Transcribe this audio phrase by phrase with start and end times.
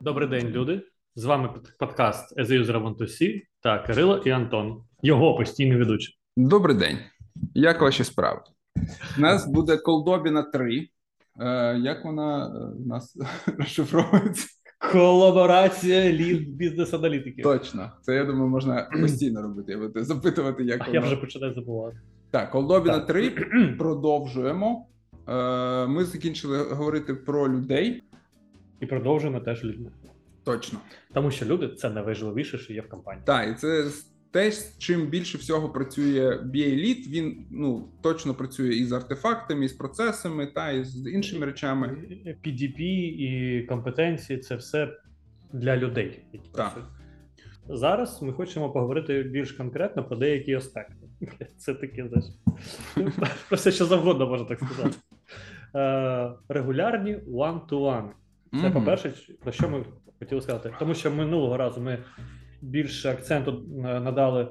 [0.00, 0.82] Добрий день, люди.
[1.14, 5.36] З вами під- подкаст As a User Want to See та Кирило і Антон, його
[5.36, 6.14] постійний ведучий.
[6.36, 6.98] Добрий день.
[7.54, 8.40] Як ваші справи?
[9.18, 10.88] У нас буде колдобіна 3.
[11.40, 13.16] Е, як вона е, у нас
[13.58, 14.46] розшифровується?
[14.92, 17.44] Колаборація лід бізнес-аналітиків.
[17.44, 17.90] Точно.
[18.02, 19.72] Це я думаю, можна постійно робити.
[19.72, 21.96] Я буду запитувати, як А я вже починаю забувати.
[22.30, 23.06] Так, колдобіна Так.
[23.06, 23.30] 3.
[23.78, 24.86] Продовжуємо.
[25.28, 28.02] Е, ми закінчили говорити про людей.
[28.80, 29.90] І продовжуємо теж людьми.
[30.44, 30.78] Точно.
[31.14, 33.22] Тому що люди це найважливіше, що є в компанії.
[33.26, 33.84] Так, і це
[34.30, 39.64] те, з чим більше всього працює BA Lead, він ну точно працює і з артефактами,
[39.64, 41.96] і з процесами, та і з іншими речами.
[42.44, 42.80] PDP
[43.18, 44.96] і компетенції це все
[45.52, 46.72] для людей, які Так.
[46.72, 46.88] працюють.
[47.68, 50.94] Зараз ми хочемо поговорити більш конкретно про деякі аспекти.
[51.56, 52.26] Це таке, знаєш,
[53.48, 54.96] про все, що завгодно можна так сказати.
[55.74, 58.08] Е, Регулярні one-to-one.
[58.52, 58.72] Це, Мгм.
[58.72, 59.12] по-перше,
[59.42, 59.84] про що ми
[60.18, 60.72] хотіли сказати.
[60.78, 61.98] Тому що минулого разу ми
[62.62, 64.48] більше акценту е, надали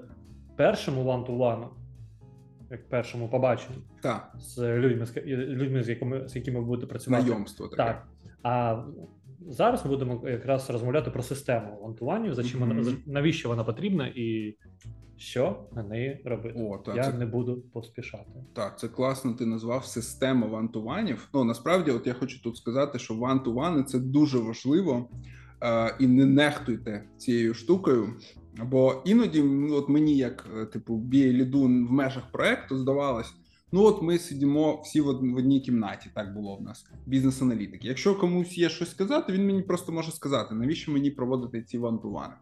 [0.58, 1.68] першому one-to-one,
[2.72, 7.24] як першому побаченню Так, з людьми, з людьми, з якими, з якими ви будете працювати.
[7.24, 7.84] знайомство таке.
[7.84, 8.08] Так.
[8.44, 8.84] А
[9.48, 14.08] зараз ми будемо якраз розмовляти про систему вантуванів, за чим вона за- навіщо вона потрібна
[14.16, 14.56] і
[15.18, 16.60] що на неї робити.
[16.60, 18.30] О, так, Я це не буду поспішати.
[18.54, 19.34] Так, це класно.
[19.34, 21.30] Ти назвав система вантуванів.
[21.34, 25.10] Ну насправді, от я хочу тут сказати, що вантувани це дуже важливо,
[25.64, 28.14] е, і не нехтуйте цією штукою.
[28.66, 33.34] Бо іноді, ну, от мені, як е, типу, BA ліду в межах проекту, здавалось,
[33.72, 36.10] ну от ми сидимо всі в одній кімнаті.
[36.16, 37.88] Так було в нас бізнес-аналітики.
[37.88, 42.34] Якщо комусь є щось сказати, він мені просто може сказати, навіщо мені проводити ці вантувани.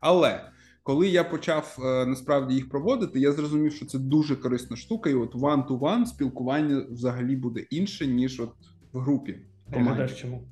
[0.00, 0.50] Але
[0.82, 5.14] коли я почав е, насправді їх проводити, я зрозумів, що це дуже корисна штука, і
[5.14, 8.52] от one-to-one спілкування взагалі буде інше, ніж от
[8.92, 9.38] в групі.
[9.72, 10.14] Команді.
[10.14, 10.42] чому?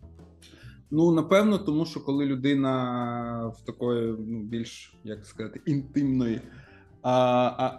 [0.91, 6.41] Ну напевно, тому що коли людина в такої ну більш як сказати інтимної
[7.03, 7.13] а,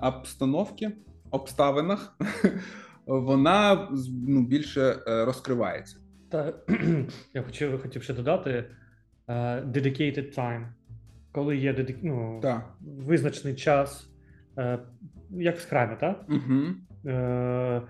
[0.01, 0.91] а, обстановки,
[1.31, 2.17] обставинах,
[3.05, 3.89] вона
[4.27, 5.97] ну, більше е, розкривається.
[6.29, 6.53] Та
[7.33, 8.65] я хотів, хотів ще додати
[9.27, 10.67] е, dedicated time.
[11.31, 11.97] Коли є дедик...
[12.01, 12.73] ну, Так.
[12.81, 14.09] визначений час,
[14.57, 14.79] е,
[15.29, 16.25] як в скрамі, так?
[16.29, 16.63] Угу.
[17.11, 17.81] Е,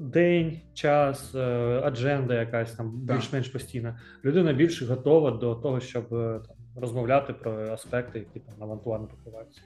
[0.00, 3.16] День, час, адженда якась там Так.
[3.16, 4.00] більш-менш постійна.
[4.24, 8.76] Людина більш готова до того, щоб там, розмовляти про аспекти, які там на
[9.06, 9.60] покриваються.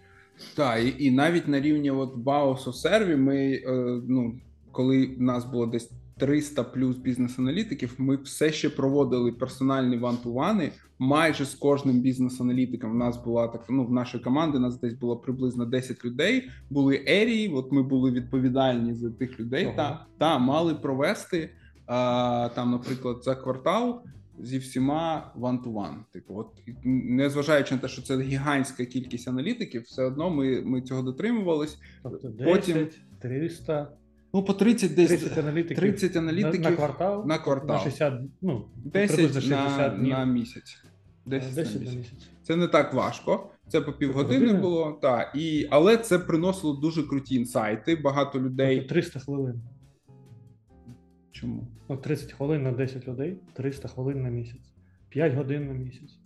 [0.57, 4.41] Так, і, і навіть на рівні от Баусу серві ми, е, ну,
[4.73, 11.45] коли в нас було десь 300 плюс бізнес-аналітиків, ми все ще проводили персональні вантувани майже
[11.45, 12.91] з кожним бізнес-аналітиком.
[12.91, 16.49] У нас була так, ну, в нашій команді нас десь було приблизно 10 людей.
[16.71, 19.67] Були ерії, от ми були відповідальні за тих людей.
[19.67, 19.77] Ого.
[19.77, 21.51] Та, та мали провести
[21.87, 24.03] а, там, наприклад, за квартал.
[24.41, 25.95] Зі всіма one-to-one.
[26.13, 26.47] Типу, от
[26.85, 31.79] незважаючи на те, що це гігантська кількість аналітиків, все одно ми, ми цього дотримувались.
[32.03, 32.89] Тобто 10, Потім-
[33.21, 33.91] 300,
[34.35, 37.77] Ну, по 30 десь 30 аналітиків, 30 аналітиків на квартал, на квартал.
[37.77, 40.11] на 60, ну, 10 на, 60 днів.
[40.13, 40.77] на місяць.
[41.27, 42.13] 10, 10 на на місяць.
[42.13, 42.29] місяць.
[42.43, 43.51] Це не так важко.
[43.69, 44.61] Це по півгодини Півгодини?
[44.63, 44.99] було.
[45.03, 47.97] Та, і, але це приносило дуже круті інсайти.
[47.97, 48.77] Багато людей.
[48.79, 49.61] Тобто 300 хвилин.
[51.43, 51.67] Чому?
[51.89, 54.73] Ну, 30 хвилин на 10 людей, 300 хвилин на місяць,
[55.09, 56.19] 5 годин на місяць.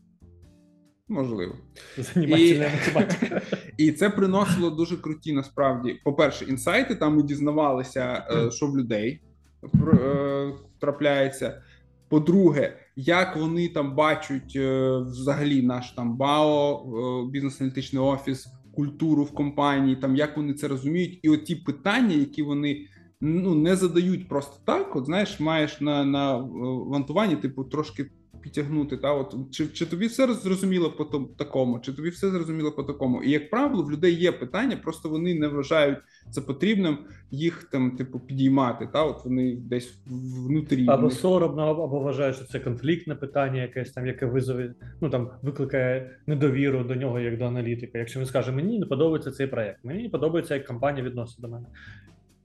[1.08, 1.54] Можливо.
[1.98, 3.42] Занімательна математика.
[3.76, 6.00] І це приносило дуже круті насправді.
[6.04, 9.20] По-перше, інсайти там ми дізнавалися, е, що в людей
[9.64, 11.62] е, трапляється.
[12.08, 19.96] По-друге, як вони там бачать е, взагалі наш там БАО, бізнес-аналітичний офіс, культуру в компанії,
[19.96, 22.86] там як вони це розуміють, і от ті питання, які вони
[23.20, 24.96] ну не задають просто так.
[24.96, 26.42] От знаєш, маєш на, на е,
[26.86, 28.10] вантуванні, типу, трошки
[28.46, 28.96] підтягнути.
[28.96, 31.04] Та от чи, чи тобі все зрозуміло по
[31.38, 33.22] такому, чи тобі все зрозуміло по такому?
[33.22, 35.98] І як правило, в людей є питання, просто вони не вважають
[36.30, 36.98] це потрібним
[37.30, 38.88] їх там, типу, підіймати.
[38.92, 39.98] Та от вони десь
[40.46, 45.30] внутрі Або соромно, або вважають, що це конфліктне питання, якесь там, яке визове, ну там
[45.42, 47.98] викликає недовіру до нього як до аналітика.
[47.98, 51.48] Якщо він скаже, мені не подобається цей проект, мені не подобається, як компанія відноситься до
[51.48, 51.66] мене.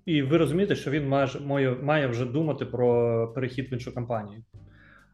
[0.06, 4.44] І ви розумієте, що він має, має, має вже думати про перехід в іншу компанію.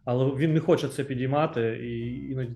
[0.05, 2.55] Але він не хоче це підіймати, і іноді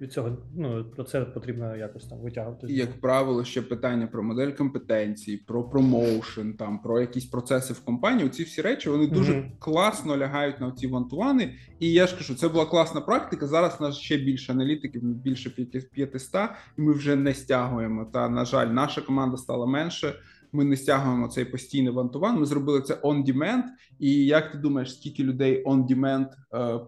[0.00, 2.66] від цього ну, про це потрібно якось там витягувати.
[2.70, 7.80] І, як правило, ще питання про модель компетенцій, про промоушен, там про якісь процеси в
[7.84, 8.28] компанії.
[8.28, 9.50] Ці всі речі вони дуже Мгм.
[9.58, 11.54] класно лягають на ці вантувани.
[11.80, 13.46] І я ж кажу, це була класна практика.
[13.46, 18.04] Зараз у нас ще більше аналітиків, більше 500, і ми вже не стягуємо.
[18.12, 20.14] Та на жаль, наша команда стала менше.
[20.52, 23.62] Ми не стягуємо цей постійний one-to-one, Ми зробили це on-demand.
[23.98, 26.80] І як ти думаєш, скільки людей on-demand е,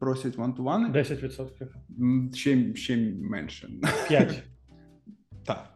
[0.00, 0.92] просять one-to-one?
[0.92, 1.48] 10%.
[2.00, 3.68] М, Ще, ще менше.
[4.08, 4.42] 5.
[5.46, 5.74] Так.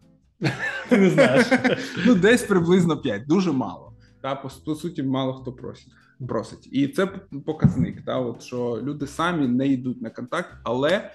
[0.88, 1.46] Ти не знаєш.
[2.06, 3.96] Ну, десь приблизно 5, дуже мало.
[4.22, 5.92] Та, по суті, мало хто просить.
[6.28, 6.68] Просить.
[6.72, 7.06] І це
[7.46, 11.10] показник, та, от, що люди самі не йдуть на контакт, але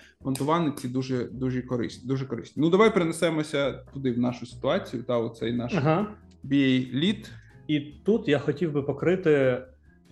[0.77, 2.07] ці дуже дуже корисні.
[2.07, 2.61] Дуже корисні.
[2.63, 6.07] Ну, давай перенесемося туди, в нашу ситуацію, та оцей наш Ага.
[6.43, 7.31] BA лід.
[7.67, 9.61] І тут я хотів би покрити.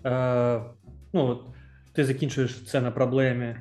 [0.04, 0.60] Е,
[1.12, 1.44] ну, от
[1.92, 3.56] ти закінчуєш це на проблемі,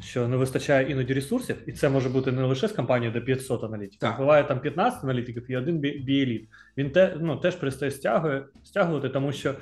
[0.00, 3.64] що не вистачає іноді ресурсів, і це може бути не лише з компанією до 500
[3.64, 3.98] аналітиків.
[3.98, 4.18] Так.
[4.18, 6.48] Буває там 15 аналітиків і один біеліт.
[6.76, 9.54] Він те, ну, теж перестає стягує, стягувати, тому що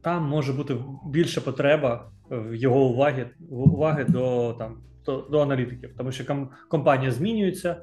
[0.00, 6.12] там може бути більша потреба в його уваги, уваги до, там, до, до аналітиків, тому
[6.12, 7.76] що компанія змінюється.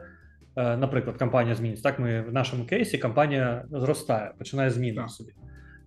[0.55, 1.89] Е, Наприклад, компанія змінюється.
[1.89, 5.31] Так, ми в нашому кейсі компанія зростає, починає зміни собі.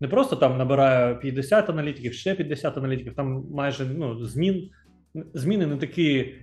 [0.00, 4.70] Не просто там набирає 50 аналітиків, ще 50 аналітиків, там майже ну, змін,
[5.34, 6.34] зміни не такі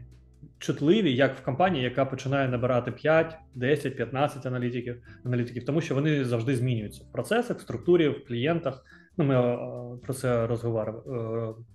[0.62, 6.26] чутливі, як в компанії, яка починає набирати 5, 10, 15 аналітиків, аналітиків, тому що вони
[6.26, 8.86] завжди змінюються в процесах, в структурі, в клієнтах.
[9.18, 9.58] Ну, ми е,
[10.04, 10.48] про це е,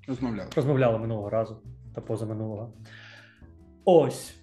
[0.09, 0.49] Розмовляли.
[0.57, 1.63] розмовляли минулого разу
[1.95, 2.73] та позаминулого.
[3.85, 4.41] Ось.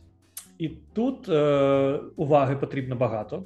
[0.58, 3.46] І тут е, уваги потрібно багато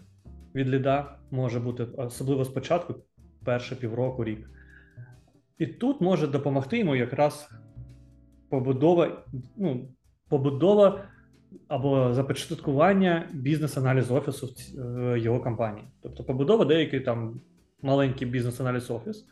[0.55, 2.95] від ліда, може бути, особливо спочатку,
[3.45, 4.49] перше півроку, рік.
[5.57, 7.49] І тут може допомогти йому якраз
[8.49, 9.23] побудова,
[9.57, 9.89] ну,
[10.29, 11.01] побудова
[11.67, 14.79] або започаткування бізнес-аналіз офісу в
[15.13, 15.87] е, його компанії.
[16.03, 17.41] Тобто побудова деякий там
[17.81, 19.25] маленький бізнес-аналіз офіс.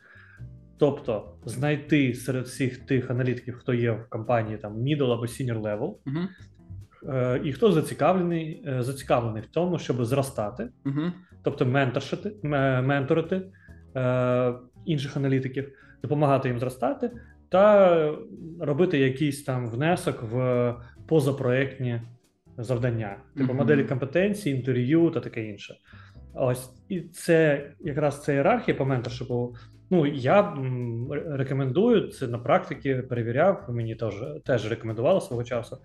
[0.78, 5.96] Тобто знайти серед всіх тих аналітиків, хто є в компанії там middle або senior level,
[7.10, 11.02] е, і хто зацікавлений, е, зацікавлений в тому, щоб зростати, Угу.
[11.44, 13.42] тобто менторшити, ме- менторити
[13.96, 14.54] е,
[14.86, 15.72] інших аналітиків,
[16.04, 17.12] допомагати їм зростати
[17.56, 18.14] та
[18.60, 20.74] робити якийсь там внесок в
[21.08, 22.02] позапроектні
[22.58, 23.58] завдання, типу Мгм.
[23.58, 25.76] моделі компетенції, інтерв'ю та таке інше.
[26.34, 29.56] Ось і це якраз ця ієрархія по менторшипу.
[29.90, 30.58] Ну я
[31.26, 33.66] рекомендую це на практиці, перевіряв.
[33.70, 34.14] Мені теж
[34.46, 35.78] теж рекомендували свого часу.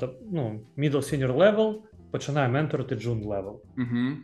[0.00, 1.74] То, ну, middle senior level
[2.10, 4.16] починає менторити junior level Угу.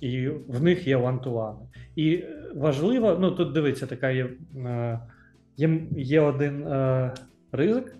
[0.00, 1.56] і в них є one-to-one.
[1.96, 2.24] І
[2.54, 5.00] важливо, ну тут дивіться, така є, е,
[5.56, 7.14] є, є один е,
[7.52, 7.96] ризик,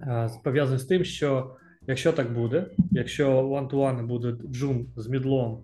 [0.00, 1.56] е, пов'язаний з тим, що
[1.86, 5.58] якщо так буде, якщо one-to-one буде джун з мідлом,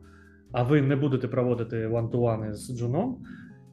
[0.52, 3.18] а ви не будете проводити one-to-one з джуном,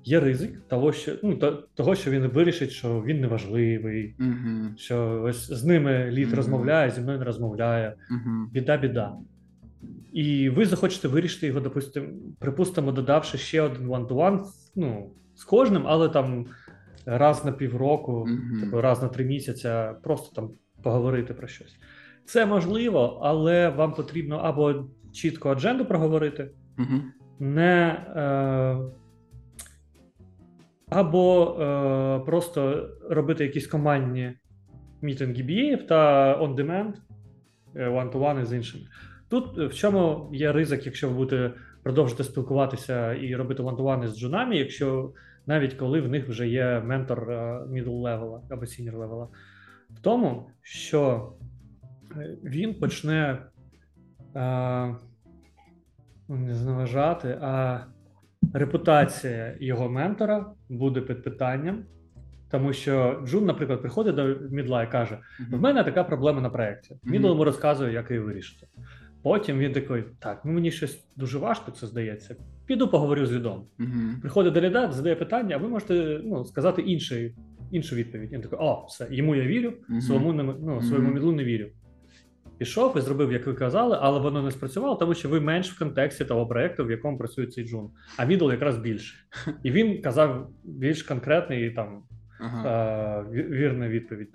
[0.03, 4.69] є ризик того, що ну, то- того, що він вирішить, що він неважливий, Угу.
[4.77, 6.35] що ось з ними лід Мгм.
[6.35, 8.49] розмовляє, зі мною не розмовляє Угу.
[8.51, 9.13] біда, біда.
[10.13, 12.07] І ви захочете вирішити його, допустимо,
[12.39, 14.43] припустимо, додавши ще один one-to-one,
[14.75, 16.45] ну, з кожним, але там
[17.05, 18.27] раз на півроку,
[18.61, 20.49] типу раз на три місяця, просто там
[20.83, 21.75] поговорити про щось.
[22.25, 27.01] Це можливо, але вам потрібно або чітко адженду проговорити, Угу.
[27.39, 28.77] не е,
[30.89, 34.33] або е, просто робити якісь командні
[35.01, 36.93] мітинги BA та on-demand,
[37.75, 38.83] е, one-to-one з іншими.
[39.29, 41.53] Тут е, в чому є ризик, якщо ви будете
[41.83, 45.11] продовжити спілкуватися і робити one-to-one з джунами, якщо
[45.47, 47.35] навіть коли в них вже є ментор е,
[47.69, 49.27] middle level або senior level,
[49.89, 51.31] в тому, що
[52.17, 53.37] е, він почне
[54.35, 54.95] е,
[56.27, 57.79] ну, не зневажати, а
[58.53, 61.83] репутація його ментора буде під питанням.
[62.51, 65.19] Тому що Джун, наприклад, приходить до Мідла і каже:
[65.51, 66.97] в мене така проблема на проєкті.
[67.03, 68.67] Мідл йому розказує, як її вирішити.
[69.23, 72.35] Потім він такий: так, ну мені щось дуже важко, це здається.
[72.65, 73.65] Піду поговорю з лідом.
[73.79, 73.89] Угу.
[74.21, 77.35] Приходить до ліда, задає питання, а ви можете ну, сказати інший,
[77.71, 78.31] іншу відповідь.
[78.31, 80.01] Він такий: о, все, йому я вірю, Мгм.
[80.01, 81.65] своєму не, ну, своєму мідлу не вірю.
[82.57, 85.79] Пішов і зробив, як ви казали, але воно не спрацювало, тому що ви менш в
[85.79, 87.89] контексті того проекту, в якому працює цей джун.
[88.17, 89.15] А мідл якраз більше.
[89.63, 92.03] І він казав більш конкретний і там
[92.39, 93.25] Ага.
[93.33, 94.29] е, вірну відповідь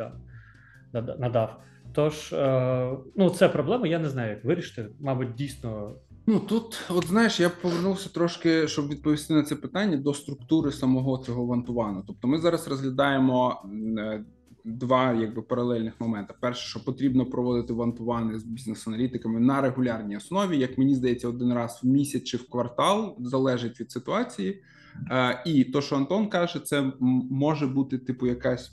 [0.92, 1.60] нада- надав.
[1.92, 4.88] Тож, е, ну, це проблема, я не знаю, як вирішити.
[5.00, 5.94] Мабуть, дійсно.
[6.30, 11.18] Ну тут, от знаєш, я повернувся трошки, щоб відповісти на це питання до структури самого
[11.18, 12.04] цього вантувану.
[12.06, 13.62] Тобто, ми зараз розглядаємо
[13.98, 14.24] е,
[14.64, 16.34] два якби паралельних моменти.
[16.40, 21.80] Перше, що потрібно проводити вантувани з бізнес-аналітиками на регулярній основі, як мені здається, один раз
[21.82, 24.62] в місяць чи в квартал залежить від ситуації.
[25.10, 26.92] Е, І то, що Антон каже, це
[27.30, 28.72] може бути типу якась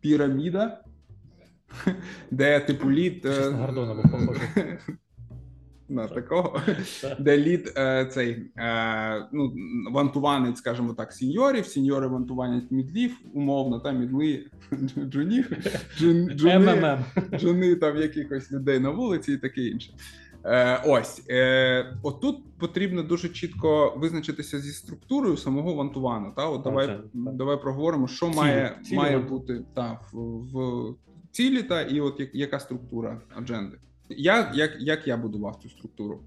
[0.00, 0.84] піраміда,
[2.30, 3.26] де типу лід.
[3.26, 4.48] е, на Гордона похожий.
[5.88, 6.60] на такого,
[7.02, 7.16] Так.
[7.22, 9.52] де лід е, цей е, ну,
[9.90, 14.46] вантуванець, скажімо так, сіньорів, сіньори вантуванять мідлів, умовно, та мідли
[14.98, 15.50] джунів,
[15.98, 16.34] джуни,
[17.38, 19.92] джуни там якихось людей на вулиці і таке інше.
[20.44, 26.32] Е, ось е, отут потрібно дуже чітко визначитися зі структурою самого вантувану.
[26.36, 27.00] Та от давай, так.
[27.12, 30.94] давай проговоримо, що Цілі, має, цілі має ванту- бути та в, в
[31.30, 33.76] цілі, та і от як, яка структура адженди.
[34.08, 36.20] Я як, як я будував цю структуру?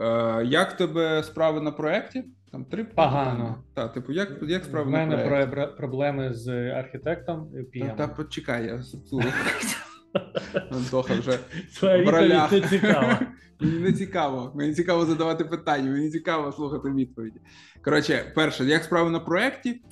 [0.00, 2.24] Е, як тебе справи на проєкті?
[2.52, 3.64] Там три Погано.
[3.74, 5.50] Та, типу, як, як справи на мене проєкті?
[5.52, 9.28] про- проблеми з архітектом Та, та почекай, я структуру.
[10.78, 11.38] Антоха вже
[11.78, 12.52] Твоя в ролях.
[12.52, 13.20] не цікава.
[13.60, 14.52] Мені не цікаво.
[14.54, 17.40] Мені цікаво задавати питання, мені цікаво слухати відповіді.
[17.84, 19.82] Коротше, перше, як справи на проєкті,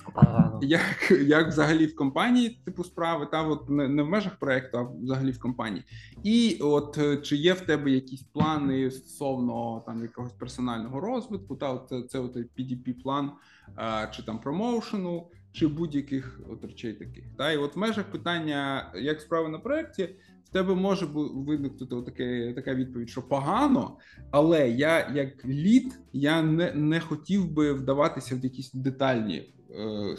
[0.61, 4.83] як, як взагалі в компанії, типу, справи, та от не, не в межах проєкту, а
[5.03, 5.83] взагалі в компанії.
[6.23, 11.73] І от е, чи є в тебе якісь плани стосовно там якогось персонального розвитку, та
[11.73, 13.31] от це, це от PDP план,
[13.75, 17.23] а, чи там промоушену, чи будь-яких от речей таких.
[17.37, 20.09] Та і от в межах питання, як справи на проєкті,
[20.49, 23.97] в тебе може виникнути таке така відповідь, що погано,
[24.31, 29.53] але я як лід, я не, не хотів би вдаватися в якісь детальні.
[29.77, 30.15] Е,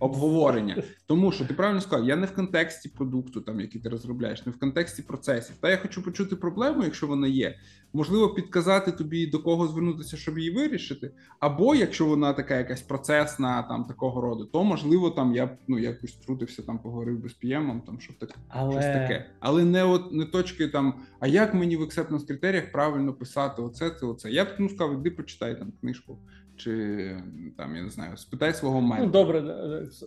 [0.00, 4.46] Обговорення, тому що ти правильно сказав, я не в контексті продукту, там який ти розробляєш,
[4.46, 5.56] не в контексті процесів.
[5.60, 7.58] Та я хочу почути проблему, якщо вона є.
[7.92, 11.10] Можливо, підказати тобі до кого звернутися, щоб її вирішити.
[11.40, 15.78] Або якщо вона така якась процесна, там такого роду, то можливо там я б ну
[15.78, 19.30] якось трутився, там поговорив би з PM, там щоб так Але щось таке.
[19.40, 20.94] Але не от не точки там.
[21.20, 24.30] А як мені в acceptance критеріях правильно писати оце, це, оце?
[24.30, 26.18] Я б ну сказав, іди почитай там книжку,
[26.58, 27.22] чи
[27.56, 29.42] там я не знаю, спитай свого Ну, добре,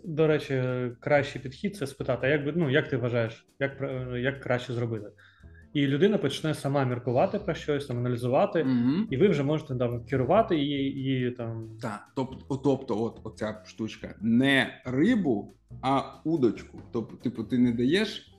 [0.03, 0.63] до речі,
[0.99, 3.81] кращий підхід це спитати, а як би ну як ти вважаєш, як
[4.15, 5.07] як краще зробити?
[5.73, 9.07] І людина почне сама міркувати про щось, там аналізувати, Мгм.
[9.09, 11.69] і ви вже можете там керувати її і там.
[11.81, 16.81] Так, тобто, тобто, от оця штучка не рибу, а удочку.
[16.93, 18.30] Тобто, типу, ти не даєш.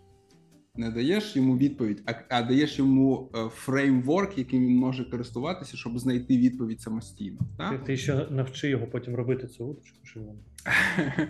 [0.76, 5.98] Не даєш йому відповідь, а, а даєш йому е, фреймворк, яким він може користуватися, щоб
[5.98, 7.38] знайти відповідь самостійно.
[7.38, 7.84] Ти, Так?
[7.84, 10.34] ти ще навчи його потім робити цю удочку, щоб він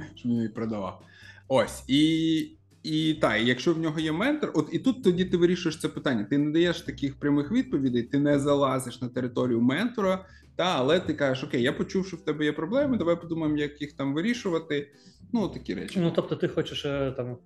[0.14, 1.02] щоб він її продавав.
[1.48, 2.38] Ось і,
[2.82, 5.88] і та, і якщо в нього є ментор, от і тут тоді ти вирішуєш це
[5.88, 6.24] питання.
[6.24, 11.14] Ти не даєш таких прямих відповідей, ти не залазиш на територію ментора, та але ти
[11.14, 14.92] кажеш: Окей, я почув, що в тебе є проблеми, давай подумаємо, як їх там вирішувати.
[15.32, 16.00] Ну, такі речі.
[16.00, 17.36] Ну, тобто, ти хочеш е, там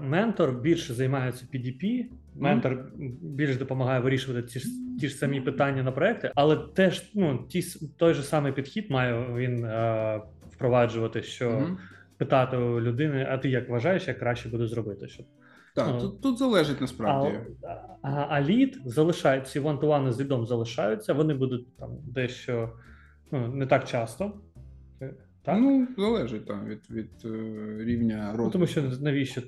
[0.00, 2.04] ментор більше займається PDP,
[2.34, 2.84] ментор
[3.22, 4.68] більш допомагає вирішувати ті ж
[5.00, 7.62] ті ж самі питання на проекти, але теж ну ті
[7.96, 10.20] той же самий підхід має він е,
[10.50, 11.78] впроваджувати, що Мгм.
[12.16, 15.08] питати у людини, а ти як вважаєш, як краще буде зробити?
[15.08, 15.26] Щоб
[15.74, 17.38] Так, Ну, тут, тут залежить насправді.
[18.02, 21.12] а, а лід залишають ці вантувани з лідом залишаються.
[21.12, 22.72] Вони будуть там дещо
[23.32, 24.32] ну не так часто.
[25.02, 25.58] Е, Так?
[25.60, 27.28] Ну, залежить там від, від е,
[27.84, 28.44] рівня розвитку.
[28.44, 29.40] Ну, тому що навіщо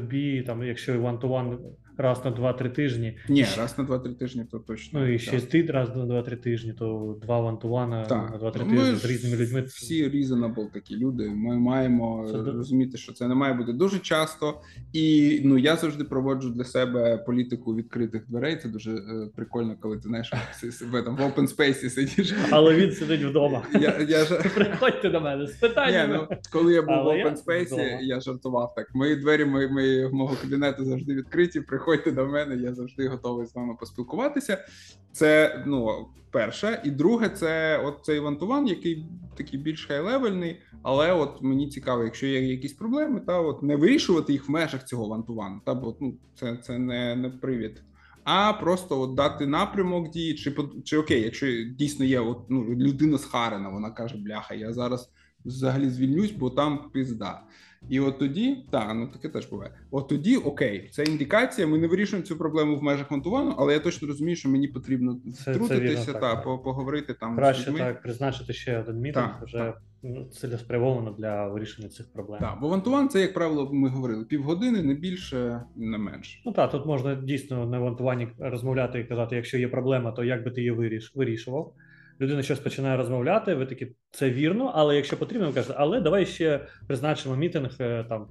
[0.00, 1.58] тобі, там, якщо one-to-one
[1.96, 5.00] раз на 2-3 тижні, Ні, раз на 2-3 тижні, то точно.
[5.00, 8.42] ну і ще ти раз на 2-3 тижні, то два one-to-one на Так.
[8.42, 9.60] 2-3 тижні ж з різними людьми.
[9.62, 11.28] Всі reasonable такі люди.
[11.28, 14.60] Ми маємо Це розуміти, що це не має бути дуже часто.
[14.92, 18.56] І ну я завжди проводжу для себе політику відкритих дверей.
[18.56, 20.32] Це дуже е, прикольно, коли ти знаєш
[20.92, 22.34] в, там, в open space сидиш.
[22.50, 23.62] Але він сидить вдома.
[23.80, 24.34] Я, я ж...
[24.54, 27.82] Приходьте до мене з Ні, ну, коли я був Але в я open space, вдома.
[27.82, 28.94] я жартував так.
[28.94, 31.60] Мої двері мої, мої, мого кабінету завжди відкриті.
[31.82, 34.64] Приходьте до мене, я завжди готовий з вами поспілкуватися.
[35.12, 36.82] Це ну перше.
[36.84, 42.26] І друге, це от цей вантуван, який такий більш хай-левельний, але от мені цікаво, якщо
[42.26, 45.60] є якісь проблеми, та от не вирішувати їх в межах цього вантувану.
[45.66, 47.82] Та бо ну це, це не, не привід.
[48.24, 51.46] А просто от дати напрямок дії, чи чи окей, якщо
[51.78, 55.10] дійсно є от, ну, людина схарена, вона каже: бляха, я зараз
[55.44, 57.42] взагалі звільнюсь, бо там пізда.
[57.88, 59.70] І от тоді, так, ну таке теж буває.
[59.90, 61.66] От тоді окей, це індикація.
[61.66, 65.18] Ми не вирішуємо цю проблему в межах монтувану, але я точно розумію, що мені потрібно
[65.44, 66.44] це втрутитися вірно, та так.
[66.44, 67.78] по- поговорити там з Краще людьми.
[67.78, 69.82] так призначити ще один мітинг, Так, вже так.
[70.02, 72.40] ну, цілеспрямовано для вирішення цих проблем.
[72.40, 76.38] Так, бо вантуван це, як правило, ми говорили півгодини, не більше, не менше.
[76.46, 80.44] Ну так, тут можна дійсно на вантуванні розмовляти і казати, якщо є проблема, то як
[80.44, 81.74] би ти її виріш, вирішував.
[82.22, 86.26] Людина щось починає розмовляти, ви такі, це вірно, але якщо потрібно, ви кажете, але давай
[86.26, 88.26] ще призначимо мітинг е, там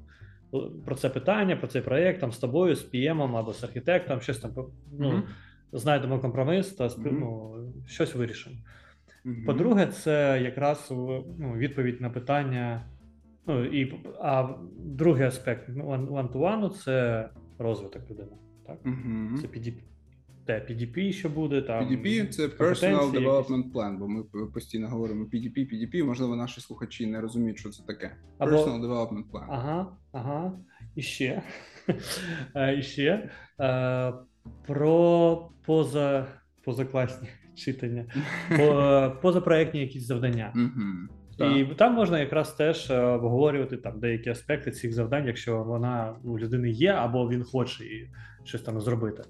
[0.85, 4.39] про це питання, про цей проєкт там з тобою, з PM або з архітектом, щось
[4.39, 4.51] там
[4.99, 5.23] ну, Мгм.
[5.71, 7.53] знайдемо компроміс та ну,
[7.87, 8.55] щось вирішимо.
[9.23, 9.45] Мгм.
[9.45, 10.87] По-друге, це якраз
[11.39, 12.85] ну, відповідь на питання.
[13.47, 18.31] Ну і а другий аспект one- one-to-one– це розвиток людини.
[18.67, 18.77] Так?
[19.41, 19.73] Це піді...
[20.59, 21.83] Те PDP, що буде там.
[21.85, 23.19] PDP– це Personal якісь.
[23.19, 27.83] Development Plan, бо ми постійно говоримо PDP, PDP, можливо, наші слухачі не розуміють, що це
[27.87, 28.15] таке.
[28.37, 29.45] Або- Personal Development Plan.
[29.49, 30.53] Ага, ага.
[30.95, 31.41] І ще.
[32.55, 33.29] Е, І ще.
[33.59, 34.13] Е,
[34.67, 36.27] Про поза,
[36.65, 38.05] позакласні читання.
[38.57, 40.53] По, позапроектні якісь завдання.
[41.39, 46.39] І там можна якраз теж е, обговорювати там деякі аспекти цих завдань, якщо вона у
[46.39, 48.09] людини є, або він хоче і
[48.43, 49.23] щось там зробити.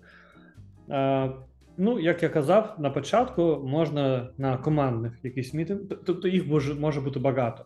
[0.92, 1.32] Е,
[1.78, 7.02] ну, як я казав, на початку можна на командних якісь мітинг, тобто їх може, може
[7.02, 7.66] бути багато.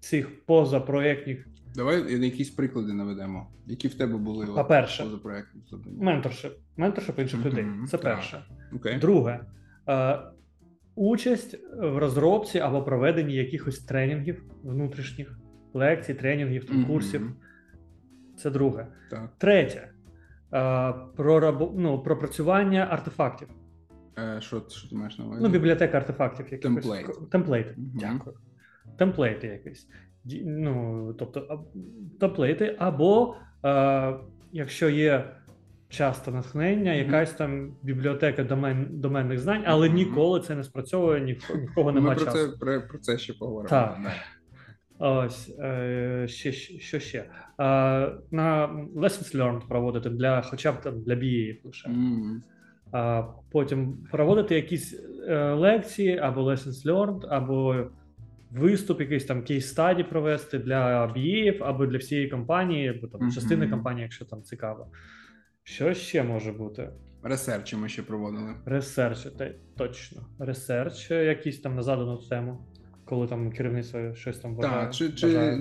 [0.00, 3.46] Цих позапроектних Давай якісь приклади наведемо.
[3.66, 5.96] Які в тебе були По-перше, позапроектні завдання?
[6.04, 6.52] менторшип.
[6.76, 7.64] Менторшип інших Мгм, людей.
[7.90, 8.02] Це так.
[8.02, 8.42] перше.
[8.76, 8.98] Окей.
[8.98, 9.40] Друге,
[9.88, 10.18] е,
[10.94, 15.38] участь в розробці або проведенні якихось тренінгів внутрішніх,
[15.74, 16.86] лекцій, тренінгів, там, Мгм.
[16.86, 17.32] курсів.
[18.36, 18.86] Це друге.
[19.10, 19.30] Так.
[19.38, 19.88] Третє.
[20.54, 23.48] Е, Про рабо- ну, пропрацювання артефактів.
[24.18, 25.42] Е, Що, що ти маєш на увазі?
[25.42, 26.46] Ну, бібліотека артефактів.
[26.52, 26.84] якихось.
[27.30, 27.66] Темплейт.
[27.78, 27.90] Мгм.
[27.94, 28.36] Дякую.
[28.98, 29.88] Темплейти якісь.
[30.44, 31.64] Ну, тобто,
[32.20, 34.14] темплейти, або е,
[34.52, 35.30] якщо є
[35.88, 41.56] часто натхнення, якась там бібліотека домен, доменних знань, але ніколи це не спрацьовує, ні, в-
[41.56, 42.38] ні в кого Ми немає про часу.
[42.50, 43.68] це, про, про це ще поговоримо.
[43.70, 43.98] Так.
[44.98, 47.18] Ось е, ще, що ще?
[47.18, 47.28] Е,
[48.30, 51.90] на lessons learned проводити для хоча б там для BA лише.
[52.92, 57.86] А потім проводити якісь е, лекції або lessons learned, або
[58.50, 63.30] виступ, якийсь там case study провести для BA, або для всієї компанії, або там Мгм.
[63.30, 64.86] частини компанії, якщо там цікаво.
[65.62, 66.90] Що ще може бути?
[67.22, 68.54] Ресерчі ми ще проводили.
[68.66, 70.22] Ресерч, те- точно.
[70.38, 72.66] Ресерч, якийсь там на задану тему,
[73.04, 74.84] коли там керівництво щось там вважає.
[74.84, 75.56] Так, чи, чи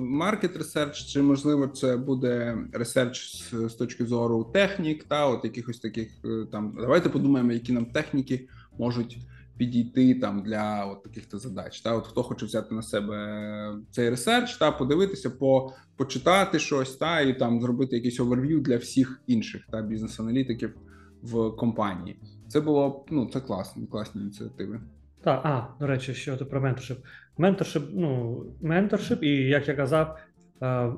[0.00, 5.78] market research, чи можливо це буде research з, з точки зору технік, та от якихось
[5.78, 6.76] таких е, там.
[6.80, 9.18] Давайте подумаємо, які нам техніки можуть
[9.56, 11.80] підійти там для от таких то задач.
[11.80, 17.38] Та от хто хоче взяти на себе цей research, та подивитися, попочитати щось, та і
[17.38, 20.74] там зробити якийсь overview для всіх інших та бізнес-аналітиків
[21.22, 22.20] в компанії.
[22.48, 24.80] Це було ну це класно, класні ініціативи.
[25.28, 26.98] Так, а, до речі, що ти про менторшип.
[27.38, 30.18] Менторшип, ну, менторшип, і як я казав,
[30.62, 30.92] е,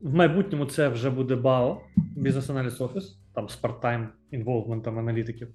[0.00, 1.34] в майбутньому це вже буде
[2.16, 5.48] Business Analysis Office, там з part-time інволвментом аналітиків.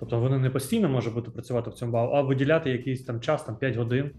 [0.00, 3.44] Тобто вони не постійно можуть бути працювати в цьому BAO, а виділяти якийсь там час,
[3.44, 4.10] там 5 годин,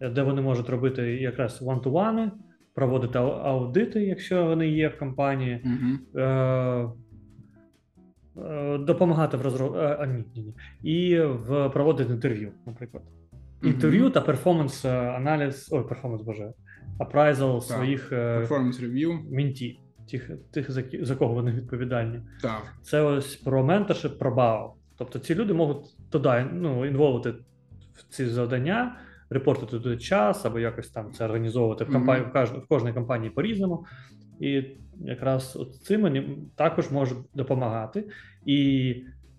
[0.00, 2.30] е, де вони можуть робити якраз one-to-one,
[2.74, 5.64] проводити аудити, якщо вони є в компанії.
[6.16, 6.88] Е,
[8.78, 9.78] допомагати в розробці.
[9.78, 10.54] А, ні, ні, ні.
[10.82, 13.02] І в проводити інтерв'ю, наприклад.
[13.62, 16.52] Інтерв'ю та перформанс е, аналіз, ой, перформанс боже,
[16.98, 19.20] апрайзал своїх е, Перформанс рев'ю.
[19.30, 22.20] мінті, тих, тих за, за кого вони відповідальні.
[22.42, 22.62] Так.
[22.82, 24.74] Це ось про менторшип, про БАО.
[24.98, 27.30] Тобто ці люди можуть туди ну, інволвити
[27.94, 28.96] в ці завдання,
[29.30, 33.30] репортити туди час або якось там це організовувати в компанії, в, кожній, в кожній компанії
[33.30, 33.86] по-різному.
[34.40, 34.62] І
[35.00, 38.04] якраз от цим також можуть допомагати.
[38.46, 38.94] І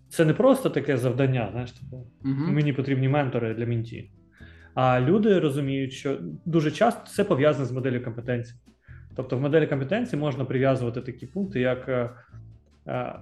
[0.09, 2.51] це не просто таке завдання, знаєш, типу, Угу.
[2.51, 4.11] мені потрібні ментори для мінті.
[4.73, 8.53] А люди розуміють, що дуже часто це пов'язане з моделлю компетенцій.
[9.15, 12.09] Тобто в моделі компетенцій можна прив'язувати такі пункти, як е,
[12.87, 13.15] е,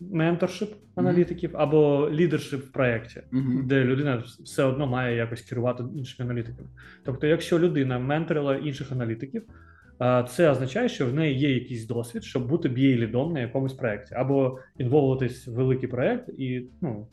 [0.00, 3.62] менторшип аналітиків або лідершип в проєкті, Угу.
[3.64, 6.68] де людина все одно має якось керувати іншими аналітиками.
[7.04, 9.42] Тобто, якщо людина менторила інших аналітиків,
[10.28, 14.58] це означає, що в неї є якийсь досвід, щоб бути BA-лідом на якомусь проєкті, або
[14.78, 17.08] інволвуватись в великий проєкт і ну,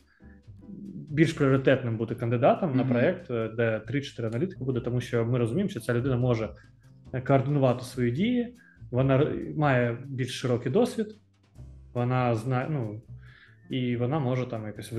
[1.10, 5.70] більш пріоритетним бути кандидатом на проєкт, е, де 3-4 аналітики буде, тому що ми розуміємо,
[5.70, 6.48] що ця людина може
[7.12, 8.54] е, координувати свої дії,
[8.90, 11.06] вона має більш широкий досвід,
[11.94, 13.02] вона знає, ну.
[13.70, 14.92] І вона може там якось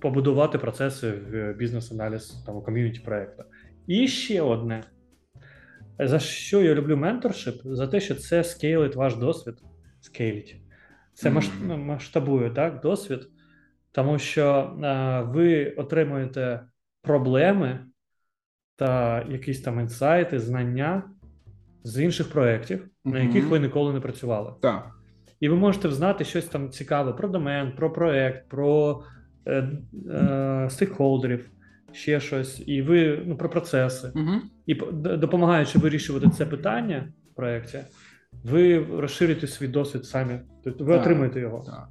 [0.00, 3.44] побудувати процеси в бізнес-аналіз там у ком'юніті проекту.
[3.86, 4.82] І ще одне.
[5.98, 7.60] За що я люблю менторшип?
[7.64, 9.54] За те, що це скейлить ваш досвід.
[10.00, 10.56] Скейлить.
[11.14, 11.32] Це
[11.62, 13.28] ну, масштабує так, досвід,
[13.92, 16.60] тому що е, ви отримуєте
[17.02, 17.86] проблеми
[18.76, 21.02] та якісь там інсайти, знання
[21.84, 24.54] з інших проєктів, на яких ви ніколи не працювали.
[24.62, 24.90] Так.
[25.40, 29.02] І ви можете взнати щось там цікаве про домен, про проект, про
[29.46, 29.68] е,
[30.10, 31.50] е, стейкхолдерів,
[31.92, 34.12] ще щось, і ви ну, про процеси.
[34.14, 34.34] Угу.
[34.66, 37.78] І допомагаючи вирішувати це питання в проєкті,
[38.44, 40.40] ви розширюєте свій досвід самі.
[40.64, 41.64] Тобто ви Так, отримуєте його.
[41.66, 41.88] Так.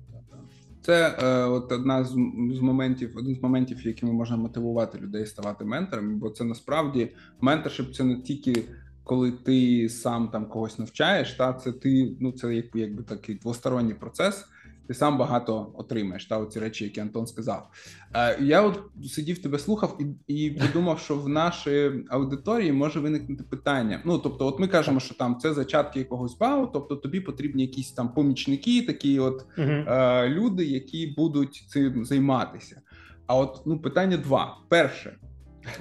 [0.82, 2.10] Це е, от одна з,
[2.56, 7.94] з моментів, один з моментів, якими можна мотивувати людей ставати менторами, бо це насправді менторшип
[7.94, 8.64] це не тільки
[9.08, 13.94] коли ти сам там когось навчаєш, та це ти, ну це якби, якби такий двосторонній
[13.94, 14.46] процес.
[14.88, 16.26] Ти сам багато отримаєш.
[16.26, 17.70] Та оці речі, які Антон сказав.
[18.16, 23.44] Е, Я от сидів тебе слухав і і подумав, що в нашій аудиторії може виникнути
[23.44, 24.02] питання.
[24.06, 27.92] Ну тобто, от ми кажемо, що там це зачатки якогось бау, тобто тобі потрібні якісь
[27.92, 29.68] там помічники, такі от Угу.
[29.68, 32.82] е, люди, які будуть цим займатися.
[33.28, 35.18] А от ну питання два: перше,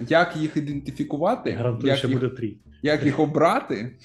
[0.09, 2.57] як їх ідентифікувати, Гарантую, як що їх, буде три.
[2.83, 3.97] Як їх обрати.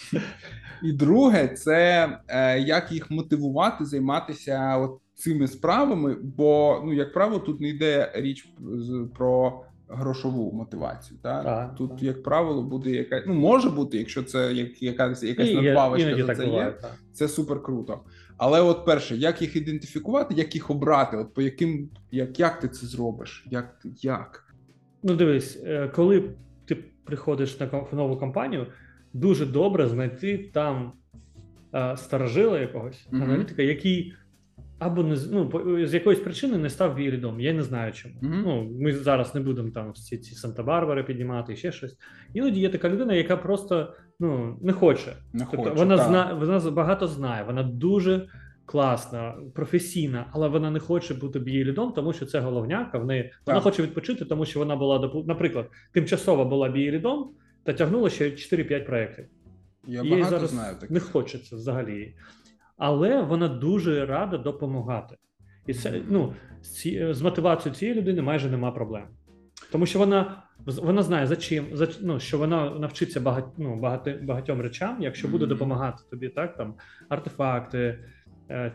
[0.83, 6.17] І друге, це е, як їх мотивувати займатися от цими справами.
[6.21, 8.53] Бо, ну, як правило, тут не йде річ
[9.17, 11.19] про грошову мотивацію.
[11.23, 11.43] Та?
[11.43, 12.03] Так, тут, так.
[12.03, 16.35] як правило, буде яка ну може бути, якщо це як, якась, якась є- надбавочка за
[16.35, 16.71] це є, буває.
[16.71, 16.95] Так.
[17.13, 17.99] це супер круто.
[18.37, 21.17] Але от перше, як їх ідентифікувати, як їх обрати?
[21.17, 23.45] От по яким, як, як ти це зробиш?
[23.49, 24.53] Як як?
[25.03, 26.23] Ну, дивись, е, коли
[26.75, 28.67] ти приходиш на в нову компанію,
[29.13, 30.91] дуже добре знайти там
[31.75, 33.23] е, старожила якогось Мгм.
[33.23, 34.13] аналітика, який
[34.79, 35.51] або не ну,
[35.87, 37.39] з якоїсь причини не став вірідом.
[37.39, 38.15] Я не знаю чому.
[38.21, 38.41] Мгм.
[38.45, 41.97] Ну, ми зараз не будемо там всі ці Санта-Барбари піднімати і ще щось.
[42.33, 45.13] Іноді є така людина, яка просто ну, не хоче.
[45.33, 46.07] Не Тобто хочу, вона так.
[46.07, 48.27] зна, вона багато знає, вона дуже
[48.71, 52.97] класна, професійна, але вона не хоче бути бієлідом, тому що це головняка.
[52.97, 53.63] В неї вона Так.
[53.63, 57.31] хоче відпочити, тому що вона була наприклад, тимчасово була бієлідом
[57.63, 59.25] та тягнула ще 4-5 проєктів.
[59.87, 60.91] Я Їй багато зараз знаю таких.
[60.91, 62.15] не хочеться взагалі.
[62.77, 65.15] Але вона дуже рада допомагати.
[65.67, 69.03] І це ну, з, ці, з мотивацією цієї людини майже нема проблем.
[69.71, 74.19] Тому що вона, вона знає, за чим, за, ну, що вона навчиться багать, ну, багати,
[74.23, 75.49] багатьом речам, якщо буде Мгм.
[75.53, 76.73] допомагати тобі, так, там,
[77.09, 77.99] артефакти,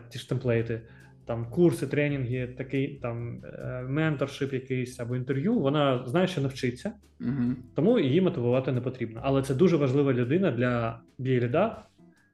[0.09, 0.81] ті ж темплейти,
[1.25, 7.55] там, курси, тренінги, такий там е, менторшип якийсь або інтерв'ю, вона знає, що навчиться, Угу.
[7.75, 9.21] тому її мотивувати не потрібно.
[9.23, 11.83] Але це дуже важлива людина для бієліда,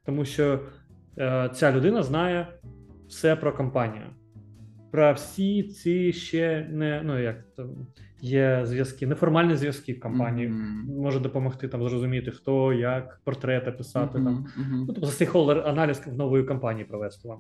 [0.05, 0.59] тому що
[1.17, 2.47] е, ця людина знає
[3.07, 4.05] все про компанію.
[4.91, 7.87] Про всі ці ще не ну як там
[8.23, 10.47] є зв'язки, неформальні зв'язки в компанії.
[10.87, 14.45] Може допомогти там зрозуміти, хто як портрети писати там.
[14.71, 17.39] Ну, тобто стейкхолдер аналіз в нової компанії провести вам,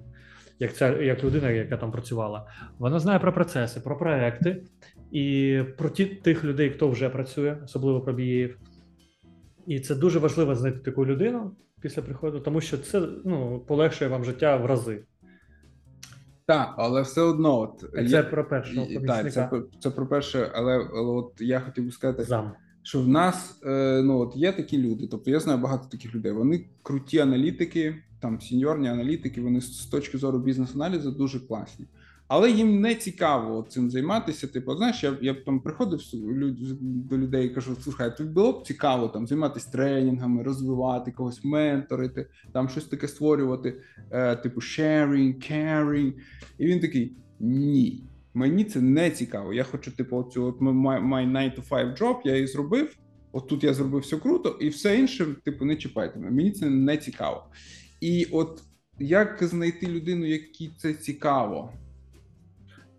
[0.59, 2.47] як ця як людина, яка там працювала.
[2.79, 4.63] Вона знає про процеси, про проекти
[5.11, 8.49] і про ті тих людей, хто вже працює, особливо про BA.
[9.67, 14.23] І це дуже важливо знайти таку людину після приходу, тому що це ну, полегшує вам
[14.23, 15.03] життя в рази.
[16.45, 19.21] Так, але все одно, от Це я- про першого помічника.
[19.23, 22.51] так, це, це про перше, але, але от я хотів би сказати, Зам.
[22.83, 26.31] що в нас е, ну от є такі люди, тобто я знаю багато таких людей.
[26.31, 31.85] Вони круті аналітики, там сіньорні аналітики, вони з з точки зору бізнес-аналізу дуже класні.
[32.35, 34.47] Але їм не цікаво цим займатися.
[34.47, 35.99] Типу, знаєш, я, я там приходив
[36.81, 42.27] до людей і кажу: слухай, тобі було б цікаво там займатися тренінгами, розвивати когось, менторити,
[42.53, 46.13] там щось таке створювати, е, типу sharing, caring.
[46.57, 48.03] І він такий: ні.
[48.33, 49.53] Мені це не цікаво.
[49.53, 52.97] Я хочу, типу, оцю от my, my 9 to 5 job, я її зробив.
[53.31, 56.19] От тут я зробив все круто, і все інше, типу, не чіпайте.
[56.19, 57.43] Мені це не цікаво.
[58.01, 58.63] І от
[58.99, 61.73] як знайти людину, якій це цікаво?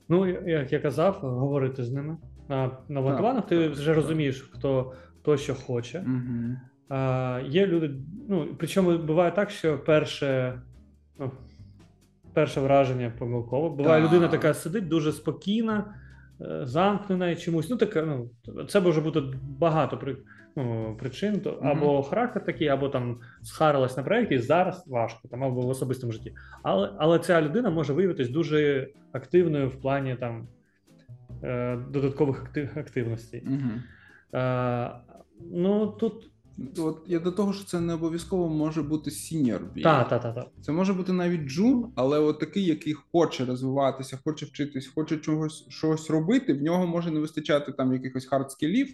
[0.08, 2.16] Ну, як я казав, говорити з ними.
[2.48, 3.96] На, на one ти вже так.
[3.96, 5.98] розумієш, хто, хто що хоче.
[6.06, 6.56] Угу.
[6.88, 7.90] А, є люди,
[8.28, 10.60] ну причому буває так, що перше,
[11.18, 11.30] ну,
[12.32, 13.70] перше враження помилково.
[13.70, 14.12] Буває Так.
[14.12, 15.94] людина така сидить дуже спокійна,
[16.40, 17.70] е, замкнена і чомусь.
[17.70, 18.30] Ну, така, ну,
[18.64, 19.22] це може бути
[19.58, 19.98] багато
[20.56, 21.40] ну, причин.
[21.40, 25.68] То, або характер такий, або там схарилась на проєкті, і зараз важко, там, або в
[25.68, 26.34] особистому житті.
[26.62, 30.48] Але, але ця людина може виявитись дуже активною в плані там,
[31.42, 33.42] е, додаткових актив, активностей.
[33.46, 33.70] Угу.
[34.40, 34.90] Е,
[35.52, 36.30] ну, тут.
[36.78, 39.82] От я до того, що це не обов'язково може бути senior BA.
[39.82, 40.46] Так, так, так, так.
[40.60, 45.66] Це може бути навіть джун, але от такий, який хоче розвиватися, хоче вчитись, хоче чогось
[45.68, 46.54] щось робити.
[46.54, 48.88] В нього може не вистачати там якихось hard skill -ів,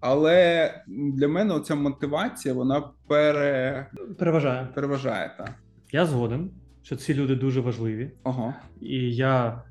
[0.00, 3.86] але для мене оця мотивація вона пере...
[4.18, 4.68] Переважає.
[4.74, 5.34] переважає.
[5.38, 5.54] Та.
[5.92, 6.50] Я згоден,
[6.82, 8.54] що ці люди дуже важливі, Ого.
[8.80, 9.62] і я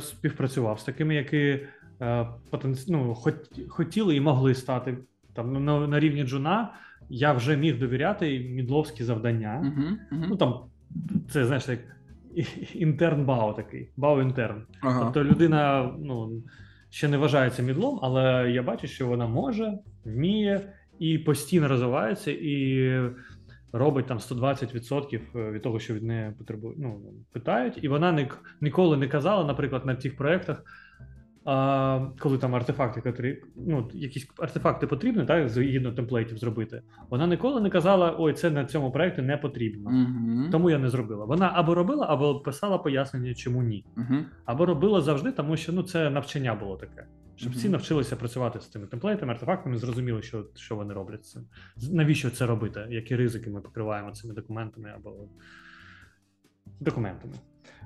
[0.00, 1.60] співпрацював з такими, які
[2.00, 2.92] е, потенці...
[2.92, 4.98] ну, хот- хотіли і могли стати
[5.34, 6.72] там на, на рівні джуна.
[7.10, 9.60] Я вже міг довіряти мідловські завдання.
[9.62, 10.24] Угу, угу.
[10.28, 10.54] Ну там
[11.30, 11.80] це знаєш, як
[12.74, 14.62] інтерн бау такий, бау інтерн.
[14.80, 15.00] Ага.
[15.00, 16.42] Тобто людина ну,
[16.90, 22.92] ще не вважається мідлом, але я бачу, що вона може, вміє і постійно розвивається, і
[23.72, 27.00] робить там 120% від того, що від неї потребують, ну,
[27.32, 27.78] питають.
[27.82, 28.28] І вона ні,
[28.60, 30.64] ніколи не казала, наприклад, на цих проєктах.
[31.50, 37.60] А, коли там артефакти, котрі, ну, якісь артефакти потрібні, так, згідно темплейтів зробити, вона ніколи
[37.60, 39.90] не казала: ой, це на цьому проєкті не потрібно.
[39.90, 40.50] Угу.
[40.52, 41.24] Тому я не зробила.
[41.24, 43.84] Вона або робила, або писала пояснення, чому ні.
[43.96, 44.16] Угу.
[44.44, 47.06] Або робила завжди, тому що ну, це навчання було таке.
[47.36, 51.42] Щоб всі навчилися працювати з цими темплейтами, артефактами, зрозуміли, що, що вони роблять з цим.
[51.92, 52.86] Навіщо це робити?
[52.90, 55.28] Які ризики ми покриваємо цими документами або
[56.80, 57.34] документами.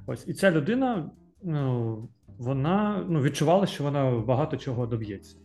[0.06, 0.28] Ось.
[0.28, 1.10] І ця людина,
[1.42, 5.36] ну, вона ну, відчувала, що вона багато чого доб'ється.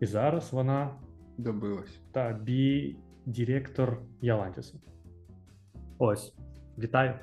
[0.00, 0.90] І зараз вона
[1.38, 2.00] Добилась.
[2.12, 4.74] та бі директор Ялантіса.
[5.98, 6.34] Ось.
[6.78, 7.14] Вітаю,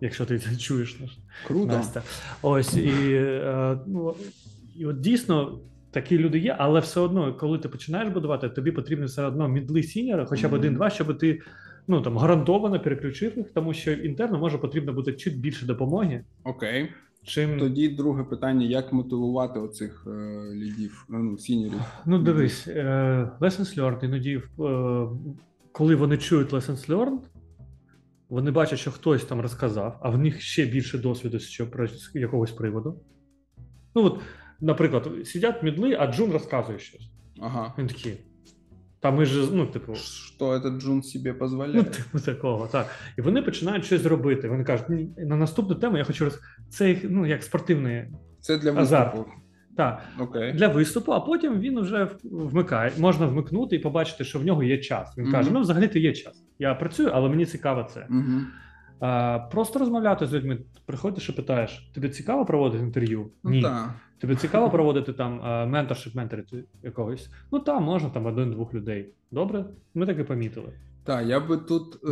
[0.00, 1.00] якщо ти це чуєш.
[1.00, 1.18] Наш.
[1.46, 1.66] Круто.
[1.66, 2.02] Настя.
[2.42, 4.14] Ось і, е, ну,
[4.76, 9.06] і от дійсно такі люди є, але все одно, коли ти починаєш будувати, тобі потрібно
[9.06, 10.60] все одно мідли сіньора, хоча б Мгм.
[10.60, 11.40] один-два, щоб ти
[11.88, 16.88] ну там гарантовано переключив їх, тому що інтерно може потрібно бути чуть більше допомоги, Окей.
[17.22, 20.10] Чим Тоді друге питання: як мотивувати оцих е,
[20.54, 21.80] лідів, е, ну, сіньорів?
[22.06, 24.42] ну дивись, е, lessons learned, іноді е,
[25.72, 27.20] коли вони чують lessons learned,
[28.28, 32.52] вони бачать, що хтось там розказав, а в них ще більше досвіду що про якогось
[32.52, 33.00] приводу.
[33.94, 34.20] Ну от,
[34.60, 37.10] наприклад, сидять мідли, а Джун розказує щось.
[37.40, 37.74] Ага.
[37.78, 38.18] Він такий.
[39.00, 42.86] Та ми ж, ну, типу, Що этот Джун собі ну, типу такого, так.
[43.18, 44.48] І вони починають щось робити.
[44.48, 44.86] Вони кажуть,
[45.18, 46.40] на наступну тему я хочу роз...
[46.70, 48.04] Це їх, ну, як спортивний
[48.40, 49.14] Це для Азарт.
[49.14, 49.30] виступу.
[49.76, 50.54] так, okay.
[50.54, 52.92] для виступу, а потім він вже вмикає.
[52.98, 55.18] Можна вмикнути і побачити, що в нього є час.
[55.18, 55.32] Він Мгм.
[55.32, 56.44] каже: ну, взагалі-то є час.
[56.58, 58.06] Я працюю, але мені цікаво це.
[58.10, 58.40] Угу.
[59.50, 60.58] Просто розмовляти з людьми.
[60.86, 63.30] Приходиш і питаєш: тобі цікаво проводити інтерв'ю?
[63.44, 63.62] Ну, Ні.
[63.62, 63.90] так.
[64.18, 67.30] Тобі цікаво проводити там менторшип, менторити якогось?
[67.52, 69.14] Ну там можна там один-двох людей.
[69.30, 70.72] Добре, ми так і помітили.
[71.08, 72.08] Так, я би тут е,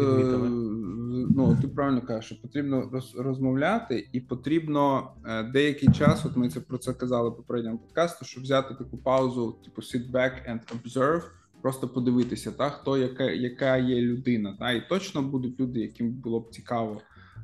[1.37, 6.27] ну ти правильно кажеш, що потрібно роз, розмовляти, і потрібно е, деякий час.
[6.27, 10.33] От ми це про це казали попередньому подкасту, щоб взяти таку паузу, типу sit back
[10.51, 11.23] and observe,
[11.67, 16.41] просто подивитися, та хто яка, яка є людина, та і точно будуть люди, яким було
[16.41, 17.01] б цікаво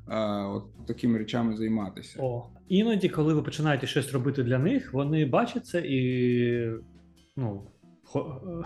[0.08, 2.18] е, от такими речами займатися.
[2.22, 6.02] О, іноді, коли ви починаєте щось робити для них, вони бачать це і
[7.37, 7.62] ну,
[8.04, 8.64] хо-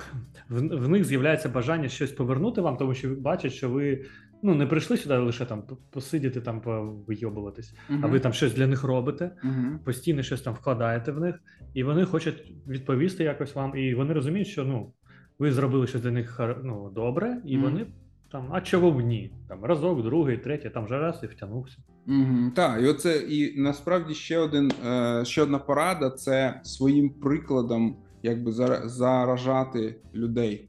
[0.48, 4.04] в, в них з'являється бажання щось повернути вам, тому що бачать, що ви
[4.42, 8.84] ну, не прийшли сюди лише там посидіти, там повийобуватись, а ви там щось для них
[8.84, 9.78] робите, Угу.
[9.84, 11.40] постійно щось там вкладаєте в них,
[11.74, 14.92] і вони хочуть відповісти якось вам, і вони розуміють, що ну,
[15.38, 17.64] ви зробили щось для них ну, добре, і Мгм.
[17.64, 17.86] вони
[18.32, 19.30] там, а чого б ні?
[19.48, 21.78] Там разок, другий, третій, там вже раз і втягнувся.
[22.08, 27.96] Угу, так, і оце і насправді ще один е, ще одна порада це своїм прикладом,
[28.22, 30.68] якби зара- заражати людей.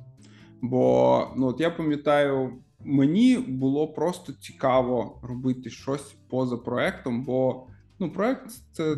[0.61, 2.53] Бо ну от я пам'ятаю,
[2.85, 7.67] мені було просто цікаво робити щось поза проектом, бо
[7.99, 8.95] ну проект це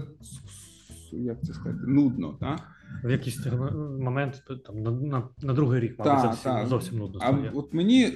[1.12, 2.60] як це сказати, нудно, так?
[3.04, 3.46] В якийсь
[4.00, 6.68] момент там на, на, на другий рік, мабуть, Та, зовсім, та.
[6.68, 8.14] зовсім нудно А от мені е,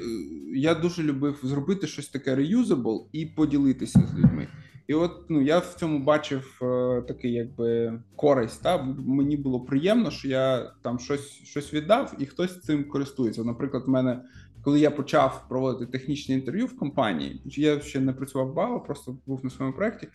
[0.55, 4.47] я дуже любив зробити щось таке reusable і поділитися з людьми.
[4.87, 8.63] І от ну я в цьому бачив е, такий, якби користь.
[8.63, 13.43] Та мені було приємно, що я там щось щось віддав, і хтось цим користується.
[13.43, 14.21] Наприклад, в мене,
[14.61, 19.43] коли я почав проводити технічне інтерв'ю в компанії, я ще не працював багато, просто був
[19.43, 20.07] на своєму проєкті.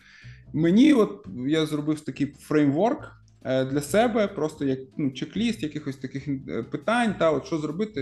[0.53, 3.11] Мені, от я зробив такий фреймворк
[3.41, 8.01] для себе, просто як ну, чек-ліст якихось таких е, питань, та от що зробити.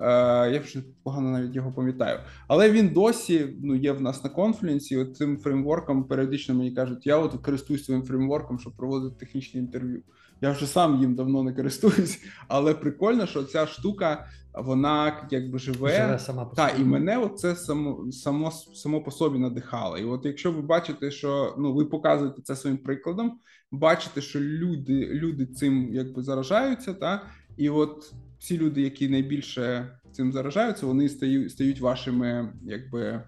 [0.00, 0.06] Е,
[0.50, 2.18] Я вже погано навіть його пам'ятаю.
[2.48, 4.96] Але він досі ну, є в нас на конфлюенсі.
[4.96, 10.02] От цим фреймворком періодично мені кажуть, я от користуюсь своїм фреймворком, щоб проводити технічні інтерв'ю.
[10.40, 15.96] Я вже сам їм давно не користуюсь, але прикольно, що ця штука вона якби живе.
[15.96, 16.82] Живе сама по собі.
[16.82, 19.98] і мене оце само, само, само по собі надихало.
[19.98, 23.38] І от якщо ви бачите, що ну ви показуєте це своїм прикладом,
[23.70, 27.22] бачите, що люди, люди цим якби заражаються, та
[27.56, 33.22] і от ці люди, які найбільше цим заражаються, вони стають стають вашими, якби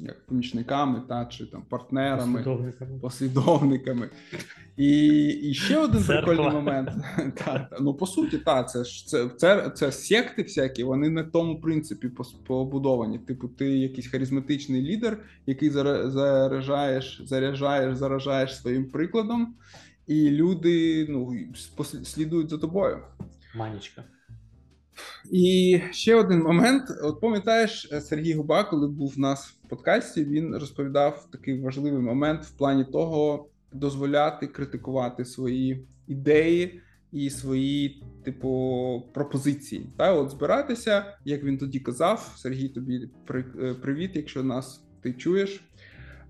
[0.00, 2.98] як помічниками, та чи там партнерами Послідовниками.
[2.98, 4.10] послідовниками.
[4.76, 6.26] І, і ще один Церква.
[6.26, 6.90] прикольний момент.
[7.16, 11.22] та, та, ну, по суті, так, це ж це, це, це секти всякі, вони на
[11.22, 12.10] тому принципі
[12.46, 13.18] побудовані.
[13.18, 19.54] Типу, ти якийсь харизматичний лідер, який заряджаєш, заряджаєш, заражаєш своїм прикладом,
[20.06, 21.36] і люди ну,
[22.04, 22.98] слідують за тобою.
[23.54, 24.04] Манічка.
[25.30, 26.82] І ще один момент.
[27.02, 32.02] От пам'ятаєш, е, Сергій Губа, коли був в нас в подкасті, він розповідав такий важливий
[32.02, 36.80] момент в плані того, дозволяти критикувати свої ідеї
[37.12, 39.86] і свої, типу, пропозиції.
[39.96, 45.64] Та от збиратися, як він тоді казав, Сергій, тобі е, привіт, якщо нас ти чуєш.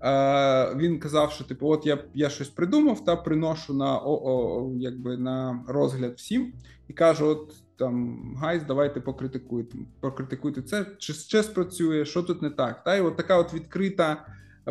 [0.01, 4.71] Е, він казав, що типу, от я я щось придумав та приношу на о, о,
[4.77, 6.53] якби на розгляд всім
[6.87, 12.49] і кажу: от там гайз, давайте покритикуйте, покритикуйте це, чи ще спрацює, що тут не
[12.49, 12.83] так.
[12.83, 14.27] Та і от така от відкрита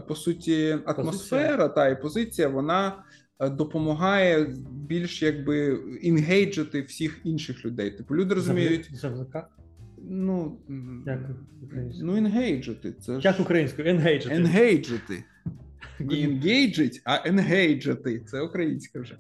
[0.09, 1.69] по суті атмосфера позиція.
[1.69, 3.05] та і позиція, вона
[3.41, 7.91] е, допомагає більш якби інгейджити всіх інших людей.
[7.91, 8.91] Типу люди розуміють.
[8.93, 9.49] Завлика?
[10.09, 10.59] Ну,
[11.07, 11.21] Як
[12.03, 12.93] ну, енгейджити.
[12.93, 13.89] Це Як українською?
[13.89, 14.35] Енгейджити.
[14.35, 15.25] Енгейджити.
[16.01, 18.21] Не енгейджить, а енгейджити.
[18.21, 19.19] Це українська вже.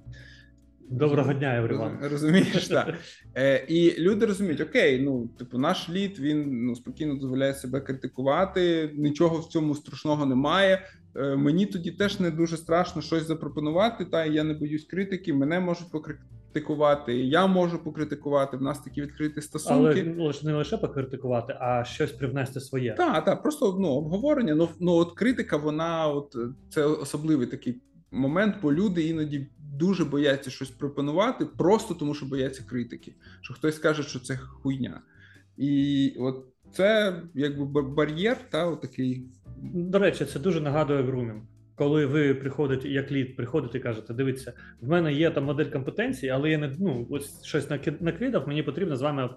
[0.98, 1.98] Доброго дня, Евріван.
[2.02, 2.94] Розумієш, так.
[3.36, 8.90] Е, І люди розуміють, окей, ну, типу, наш лід він ну, спокійно дозволяє себе критикувати,
[8.94, 10.86] нічого в цьому страшного немає.
[11.16, 15.60] Е, Мені тоді теж не дуже страшно щось запропонувати, та я не боюсь критики, мене
[15.60, 18.56] можуть покритикувати, я можу покритикувати.
[18.56, 20.14] В нас такі відкриті стосунки.
[20.18, 22.94] Але не лише покритикувати, а щось привнести своє.
[22.94, 24.54] Так, так, просто ну, обговорення.
[24.54, 26.36] Ну, ну от критика, вона от
[26.70, 27.80] це особливий такий
[28.10, 29.46] момент, бо люди іноді
[29.78, 33.14] дуже бояться щось пропонувати, просто тому що бояться критики.
[33.40, 35.00] Що хтось скаже, що це хуйня.
[35.56, 39.26] І от це якби бар'єр, та от такий.
[39.62, 41.42] До речі, це дуже нагадує грумінг.
[41.76, 46.30] Коли ви приходите, як лід, приходите і кажете, дивіться, в мене є там модель компетенції,
[46.30, 49.30] але я не ну ось щось накидав, мені потрібно з вами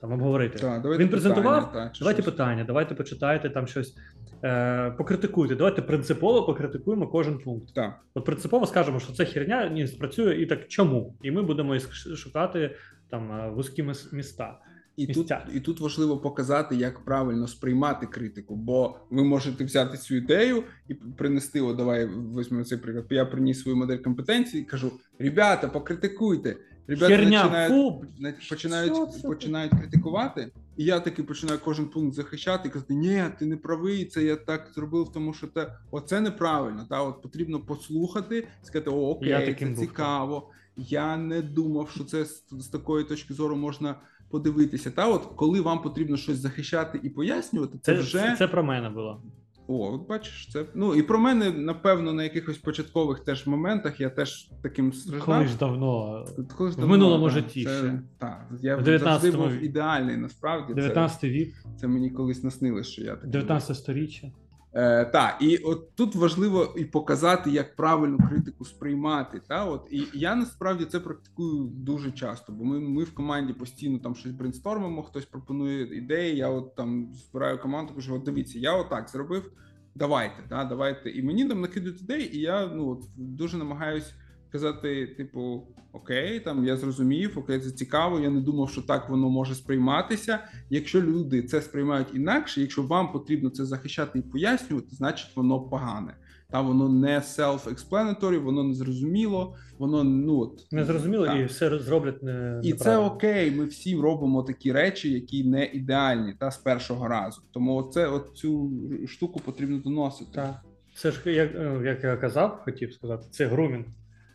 [0.00, 0.58] там обговорити.
[0.58, 1.66] Так, Він презентував.
[1.66, 2.32] Питання, та, давайте щось.
[2.32, 3.96] питання, давайте почитайте там щось,
[4.44, 5.56] е, покритикуйте.
[5.56, 7.74] Давайте принципово покритикуємо кожен пункт.
[7.74, 8.00] Так.
[8.14, 11.14] От принципово скажемо, що це херня не спрацює, і так чому?
[11.22, 11.78] І ми будемо
[12.16, 12.76] шукати
[13.10, 13.82] там е, вузькі
[14.12, 14.58] міста.
[14.96, 20.16] І тут і тут важливо показати, як правильно сприймати критику, бо ви можете взяти цю
[20.16, 21.60] ідею і принести.
[21.60, 22.08] О, давай
[22.38, 23.06] візьмемо цей приклад.
[23.10, 26.56] Я приніс свою модель компетенції і кажу: ребята, покритикуйте.
[26.88, 28.04] Ребята Херня, починають фу,
[28.48, 33.56] починають починають критикувати, і я таки починаю кожен пункт захищати і казати: Ні, ти не
[33.56, 36.86] правий, це я так зробив, тому що те оце неправильно.
[36.90, 40.50] Та от потрібно послухати, сказати: О, окей, це цікаво.
[40.76, 43.94] Я не думав, що це з, з такої точки зору можна
[44.30, 44.90] подивитися.
[44.90, 48.64] Та от коли вам потрібно щось захищати і пояснювати, це, це вже це, це про
[48.64, 49.22] мене було.
[49.70, 54.10] О, от бачиш, це ну і про мене напевно на якихось початкових теж моментах я
[54.10, 55.24] теж таким страждав.
[55.24, 56.24] Колись давно
[56.56, 57.64] Колись в минулому так, житті.
[57.64, 58.02] Це, ще.
[58.18, 60.16] Так, я завжди був ідеальний.
[60.16, 61.54] Насправді 19 вік.
[61.80, 64.32] Це мені колись наснилось, що я так 19 сторіччя.
[64.72, 69.40] Е, Так, і от тут важливо і показати, як правильно критику сприймати.
[69.48, 73.98] Та от і я насправді це практикую дуже часто, бо ми ми в команді постійно
[73.98, 76.36] там щось брейнстормимо, хтось пропонує ідеї.
[76.36, 79.52] Я от там збираю команду, кажу: от дивіться, я отак зробив.
[79.94, 81.10] Давайте, да, давайте.
[81.10, 84.14] І мені там накидують ідеї, і я ну от дуже намагаюсь
[84.52, 88.20] казати, типу, окей, там я зрозумів, окей, це цікаво.
[88.20, 90.38] Я не думав, що так воно може сприйматися.
[90.70, 96.14] Якщо люди це сприймають інакше, якщо вам потрібно це захищати і пояснювати, значить воно погане.
[96.50, 102.22] Та воно не self-explanatory, воно не зрозуміло, воно ну от не зрозуміло і все зроблять
[102.22, 103.50] не і це окей.
[103.50, 107.42] Ми всі робимо такі речі, які не ідеальні, та з першого разу.
[107.52, 108.70] Тому це от цю
[109.06, 110.30] штуку потрібно доносити.
[110.34, 110.62] Так.
[110.94, 113.84] Це ж як е, як я казав, хотів сказати, це грумінг.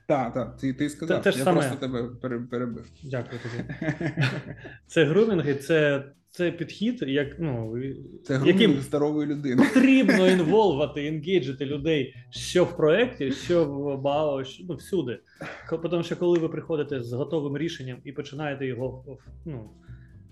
[0.08, 1.24] Так, так, ти ти сказав.
[1.24, 1.60] Це, це я саме...
[1.60, 2.10] просто тебе
[2.52, 2.86] перебив.
[3.04, 3.70] Дякую тобі.
[4.88, 7.78] Це грумінг, і це це підхід, як ну
[8.24, 9.64] це яким здорової людини.
[9.74, 15.20] Потрібно інволвати, інгейджити людей, що в проєкті, що в БАО, що ну, всюди.
[15.70, 19.70] Тому що коли ви приходите з готовим рішенням і починаєте його ну,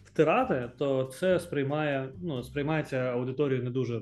[0.03, 4.01] втирати, то це сприймає, ну, сприймається аудиторією не дуже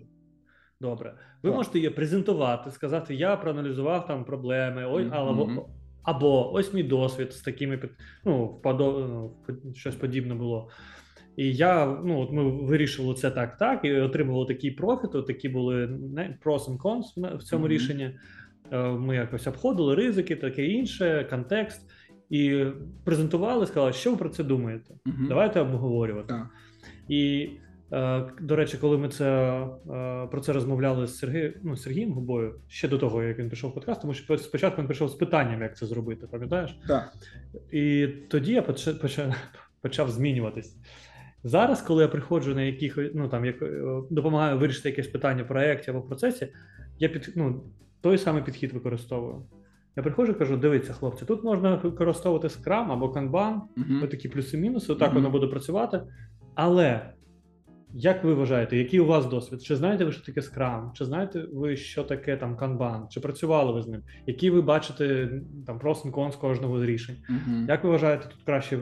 [0.81, 1.13] добре.
[1.43, 1.57] Ви так.
[1.57, 5.29] можете її презентувати, сказати: Я проаналізував там проблеми, ой, mm-hmm.
[5.29, 5.69] або,
[6.03, 7.79] або ось мій досвід з такими
[8.25, 10.69] ну, подо, ну, щось подібне було.
[11.37, 15.27] І я ну от ми вирішили це так, так і отримували такий профіт.
[15.27, 15.85] Такі були
[16.45, 17.69] pros and cons в цьому mm-hmm.
[17.69, 18.11] рішенні.
[18.71, 21.91] Е, ми якось обходили ризики, таке інше, контекст,
[22.29, 22.65] і
[23.03, 24.93] презентували, сказали, що ви про це думаєте.
[24.93, 25.27] Mm-hmm.
[25.27, 26.33] Давайте обговорювати.
[26.33, 26.45] Yeah.
[27.09, 27.49] І
[28.41, 29.49] до речі, коли ми це
[29.91, 33.71] е, про це розмовляли з Сергієм ну, Сергієм Губою ще до того, як він пішов
[33.71, 36.79] в подкаст, тому що спочатку він прийшов з питанням, як це зробити, пам'ятаєш?
[36.87, 37.13] Так.
[37.71, 38.95] І тоді я почав,
[39.81, 40.77] почав змінюватись.
[41.43, 45.47] Зараз, коли я приходжу на яких ну там як е, допомагаю вирішити якесь питання в
[45.47, 46.47] проєкті або в процесі,
[46.99, 47.63] я під ну,
[48.01, 49.45] той самий підхід використовую.
[49.95, 54.07] Я приходжу і кажу: дивіться, хлопці, тут можна використовувати Scrum або Kanban, uh-huh.
[54.07, 55.13] такі плюси-мінуси, отак uh-huh.
[55.13, 56.01] воно буде працювати.
[56.55, 57.13] Але
[57.93, 59.63] як ви вважаєте, який у вас досвід?
[59.63, 60.93] Чи знаєте ви, що таке Scrum?
[60.93, 63.07] Чи знаєте ви, що таке там Kanban?
[63.07, 64.01] Чи працювали ви з ним?
[64.27, 65.29] Які ви бачите
[65.67, 67.15] там просто кон з кожного з рішень?
[67.29, 67.67] Uh-huh.
[67.67, 68.81] Як ви вважаєте, тут краще е,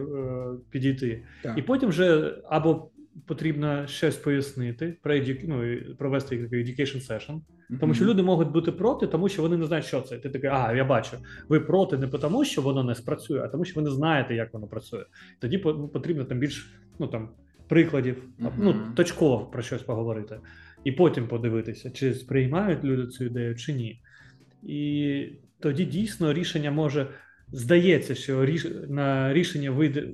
[0.69, 1.23] підійти?
[1.43, 1.57] Так.
[1.57, 2.89] І потім вже або
[3.25, 7.41] потрібно щось пояснити, про edu- ну, провести такий education session.
[7.79, 10.17] Тому що люди можуть бути проти, тому що вони не знають, що це.
[10.17, 11.17] Ти такий, а я бачу.
[11.49, 14.53] Ви проти не тому, що воно не спрацює, а тому, що ви не знаєте, як
[14.53, 15.03] воно працює.
[15.39, 17.29] Тоді ну, потрібно там більш ну там
[17.67, 18.51] прикладів, Мгм.
[18.57, 20.39] ну точково про щось поговорити,
[20.83, 24.01] і потім подивитися, чи сприймають люди цю ідею, чи ні.
[24.63, 27.07] І тоді дійсно рішення може
[27.51, 28.67] здається, що ріш...
[28.89, 30.07] на рішення вийде.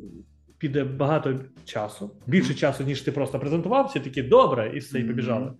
[0.57, 5.03] Піде багато часу, більше часу, ніж ти просто презентував, всі такі добре, і все, і
[5.03, 5.51] побіжали.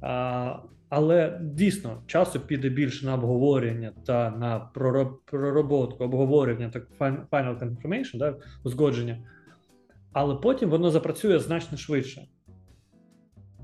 [0.00, 0.56] А,
[0.88, 7.58] але дійсно часу піде більше на обговорення та на проро- пророботку, обговорення так fin- final
[7.58, 9.18] confirmation, да, узгодження.
[10.12, 12.22] Але потім воно запрацює значно швидше,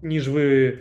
[0.02, 0.78] ніж ви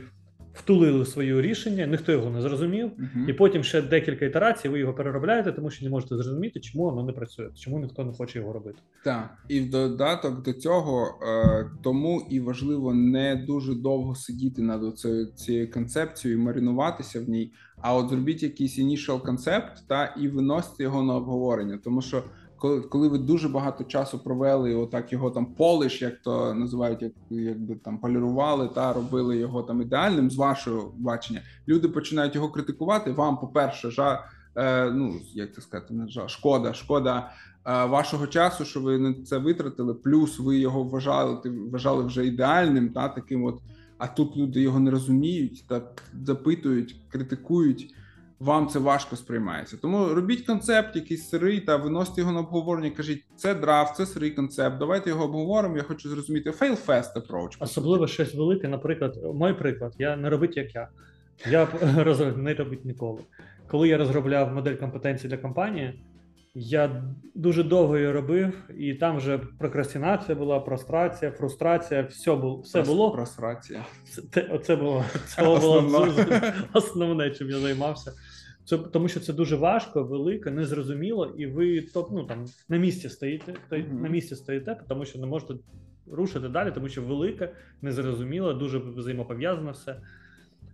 [0.54, 3.30] втулили своє рішення, ніхто його не зрозумів, Мгм.
[3.30, 7.04] і потім ще декілька ітерацій ви його переробляєте, тому що не можете зрозуміти, чому воно
[7.04, 8.78] не працює, чому ніхто не хоче його робити.
[9.04, 14.82] Так, і в додаток до цього, е, тому і важливо не дуже довго сидіти над
[15.36, 17.52] цією концепцією, маринуватися в ній.
[17.82, 21.80] А от зробіть якийсь initial концепт та і виносите його на обговорення.
[21.84, 22.24] Тому що
[22.58, 27.12] коли, коли ви дуже багато часу провели, отак його там полиш, як то називають, як
[27.30, 33.12] якби там полірували та робили його там ідеальним з вашого бачення, люди починають його критикувати.
[33.12, 34.24] Вам, по-перше, жа,
[34.56, 37.32] е, ну як це сказати, не жа, шкода, шкода
[37.66, 39.94] е, вашого часу, що ви на це витратили.
[39.94, 43.60] Плюс ви його вважали, ти вважали вже ідеальним, та таким от.
[43.98, 45.82] А тут люди його не розуміють та
[46.26, 47.96] запитують, критикують.
[48.40, 49.78] Вам це важко сприймається.
[49.78, 52.90] Тому робіть концепт, якийсь сирий, та виносите його на обговорення.
[52.90, 54.78] Кажіть, це драфт, це сирий концепт.
[54.78, 55.78] Давайте його обговоримо.
[55.78, 56.50] Я хочу зрозуміти.
[56.50, 57.58] Fail fast approach.
[57.60, 60.88] Особливо щось велике, наприклад, мій приклад, я не робить як я.
[61.50, 63.22] Я роз- не робить ніколи.
[63.68, 66.00] Коли я розробляв модель компетенцій для компанії,
[66.58, 67.04] я
[67.36, 73.12] дуже довго її робив, і там вже прокрастинація була, прострація, фрустрація, все було, все було.
[73.12, 73.86] Просрація.
[74.10, 75.84] Це, це, оце було, це було
[76.74, 78.12] основне, чим я займався.
[78.66, 83.10] Це, тому що це дуже важко, велике, незрозуміло, і ви топ, ну, там, на місці
[83.10, 84.02] стоїте, то- Мгм.
[84.02, 85.54] на місці стоїте, тому що не можете
[86.12, 90.00] рушити далі, тому що велике, незрозуміло, дуже взаємопов'язано все.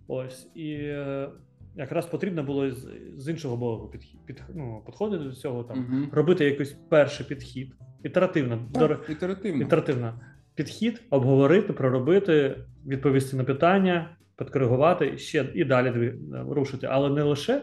[0.08, 0.48] Ось.
[0.56, 1.30] І е,
[1.76, 2.88] якраз потрібно було з,
[3.18, 6.10] з іншого боку підхід, під, ну, підходити до цього, там, Мгм.
[6.12, 7.74] робити якийсь перший підхід.
[8.04, 9.62] Ітеративно, Так, ітеративно.
[9.64, 10.20] Ітеративно.
[10.56, 16.14] Підхід, обговорити, проробити, відповісти на питання, підкоригувати ще і далі
[16.50, 17.62] рушити, але не лише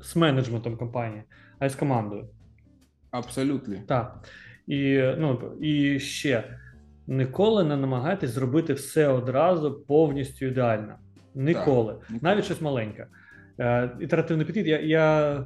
[0.00, 1.22] з менеджментом компанії,
[1.58, 2.28] а й з командою.
[3.10, 3.76] Абсолютно.
[3.86, 4.28] Так.
[4.66, 6.58] І, ну, і ще
[7.06, 10.94] ніколи не намагайтесь зробити все одразу повністю ідеально.
[11.34, 11.92] Ніколи.
[11.92, 12.20] ніколи.
[12.22, 13.06] Навіть щось маленьке.
[13.60, 14.66] Е, ітеративний підхід.
[14.66, 15.44] Я, я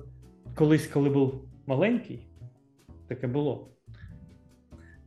[0.55, 2.27] колись, коли був маленький,
[3.09, 3.69] таке було.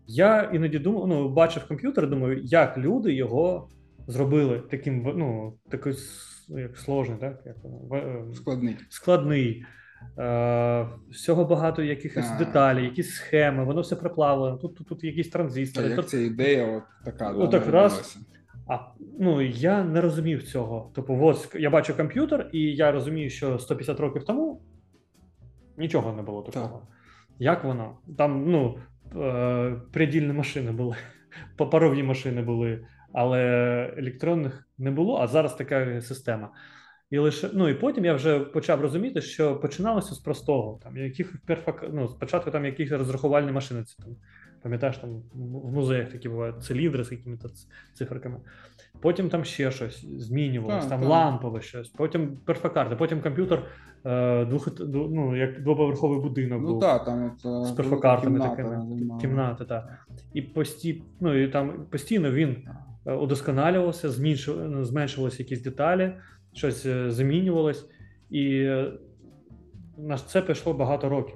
[0.07, 3.69] Я іноді думав, ну, бачив комп'ютер, думаю, як люди його
[4.07, 5.53] зробили таким, ну, ну,
[6.49, 7.43] як сложний, так?
[7.45, 7.55] Як,
[7.93, 8.77] е, Складний.
[8.89, 9.65] складний.
[10.17, 12.37] Е, всього багато якихось Так.
[12.37, 14.57] деталей, якісь схеми, воно все приплавлено.
[14.57, 15.87] Тут, тут, тут якісь транзистори.
[15.87, 17.31] як Тут, ця ідея, от така.
[17.31, 18.17] Ну, так раз.
[18.67, 18.77] а,
[19.19, 20.91] ну, я не розумів цього.
[20.95, 24.61] Тобто, от я бачу комп'ютер, і я розумію, що 150 років тому
[25.77, 26.87] нічого не було такого.
[27.39, 27.97] Як воно?
[28.17, 28.77] Там, ну,
[29.21, 30.95] е, придільні машини були,
[31.57, 33.39] паперові машини були, але
[33.97, 36.49] електронних не було, а зараз така система.
[37.09, 40.79] І лише ну і потім я вже почав розуміти, що починалося з простого.
[40.83, 41.89] Там яких перфак...
[41.93, 43.83] ну, спочатку там якісь розрахувальні машини.
[43.83, 44.15] Це там
[44.63, 47.49] пам'ятаєш, там в музеях такі бувають циліндри з якими-то
[47.93, 48.37] циферками.
[49.01, 51.09] Потім там ще щось змінювалося, там так.
[51.09, 53.65] лампове щось, потім перфокарти, потім комп'ютер
[54.05, 58.55] е, двох, ну, як двоповерховий будинок Ну був так, там от, е, з перфокартами кімната
[58.55, 59.19] такими.
[59.21, 60.07] Кімнати, так.
[60.33, 61.03] І пості...
[61.19, 62.67] ну, і там постійно він
[63.05, 64.69] удосконалювався, зменшив...
[64.69, 66.13] ну, зменшувалися якісь деталі,
[66.53, 67.89] щось е, замінювалось,
[68.29, 68.91] і е,
[69.97, 71.35] на це пішло багато років.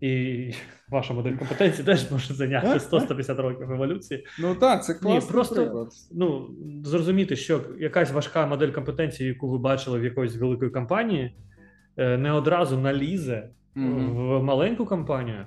[0.00, 0.52] І
[0.88, 4.26] ваша модель компетенції теж може зайняти 100-150 років еволюції.
[4.40, 6.48] Ну так, це класний просто- Ну,
[6.84, 11.36] зрозуміти, що якась важка модель компетенції, яку ви бачили в якоїсь великої компанії,
[11.96, 14.16] е, не одразу налізе Мгм.
[14.16, 15.46] в маленьку компанію,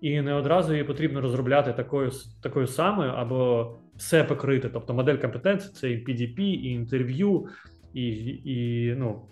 [0.00, 2.10] і не одразу її потрібно розробляти такою,
[2.42, 4.68] такою самою або все покрити.
[4.68, 7.46] Тобто модель компетенції це і PDP, і інтерв'ю,
[7.94, 8.06] і,
[8.44, 9.22] і, ну,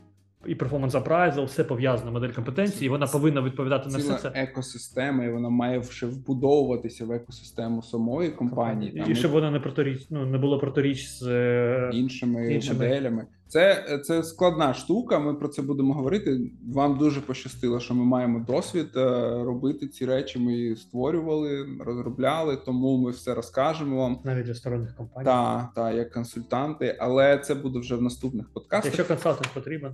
[0.46, 4.32] і performance appraisal, все пов'язано модель компетенції, і вона повинна відповідати на все це.
[4.34, 9.60] екосистема, і вона має ще вбудовуватися в екосистему самої компанії, там, і щоб вона не
[9.60, 12.78] проторіч, ну, не було протиріч з іншими, іншими.
[12.78, 13.26] моделями.
[13.54, 15.18] Це, це складна штука.
[15.18, 16.40] Ми про це будемо говорити.
[16.72, 19.00] Вам дуже пощастило, що ми маємо досвід е,
[19.44, 20.38] робити ці речі.
[20.38, 24.18] Ми створювали, розробляли, тому ми все розкажемо вам.
[24.24, 25.24] Навіть для сторонніх компаній.
[25.24, 28.84] Та, та, як консультанти, але це буде вже в наступних подкастах.
[28.84, 29.92] Якщо консалтинг потрібен,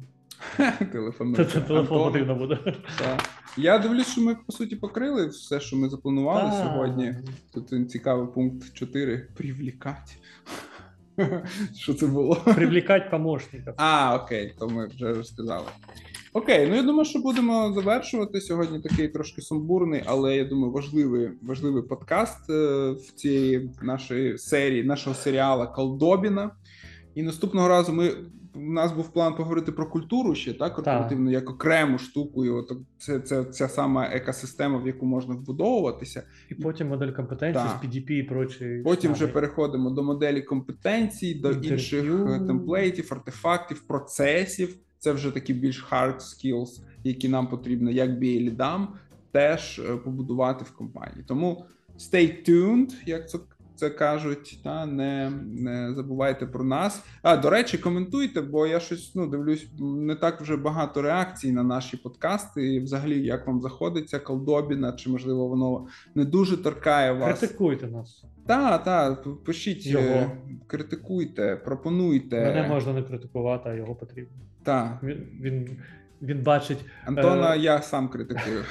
[0.92, 2.58] Телефон це телефон потрібно буде.
[2.98, 3.28] Так.
[3.56, 7.14] Я дивлюсь, що ми по суті покрили все, що ми запланували сьогодні.
[7.54, 9.28] Тут цікавий пункт 4.
[9.36, 10.12] Привлікати.
[11.76, 12.36] Що це було?
[12.36, 13.74] Привлікати помощників.
[13.76, 15.66] А, окей, то ми вже розказали.
[16.32, 18.40] Окей, ну я думаю, що будемо завершувати.
[18.40, 24.84] Сьогодні такий трошки сумбурний, але я думаю, важливий важливий подкаст е, в цій нашій серії,
[24.84, 26.50] нашого серіала Колдобіна.
[27.14, 28.12] І наступного разу ми.
[28.68, 32.44] У нас був план поговорити про культуру ще так корпоративну, як окрему штуку.
[32.44, 36.22] І от це, це ця сама екосистема, в яку можна вбудовуватися.
[36.48, 37.80] І потім модель компетенції Так.
[37.82, 38.80] з PDP і прочі.
[38.84, 41.72] Потім вже переходимо до моделі компетенцій, до Інтерв'ю.
[41.72, 44.76] інших е, темплейтів, артефактів, процесів.
[44.98, 48.86] Це вже такі більш hard skills, які нам потрібно, як BA-лідам,
[49.32, 51.24] теж е, побудувати в компанії.
[51.26, 51.64] Тому
[51.98, 53.38] stay tuned, як це,
[53.80, 57.04] це кажуть, та не, не забувайте про нас.
[57.22, 61.62] А до речі, коментуйте, бо я щось ну дивлюсь, не так вже багато реакцій на
[61.62, 62.74] наші подкасти.
[62.74, 67.38] І взагалі, як вам заходить ця колдобіна, чи можливо воно не дуже торкає вас.
[67.38, 68.24] Критикуйте нас.
[68.46, 69.14] Та, та,
[69.44, 70.04] пишіть, Його.
[70.04, 70.30] е,
[70.66, 72.40] критикуйте, пропонуйте.
[72.40, 74.36] Мене можна не критикувати, а його потрібно.
[74.62, 75.00] Та.
[75.02, 75.76] Він, він,
[76.22, 77.58] він бачить Антона Е.
[77.58, 78.64] я сам критикую.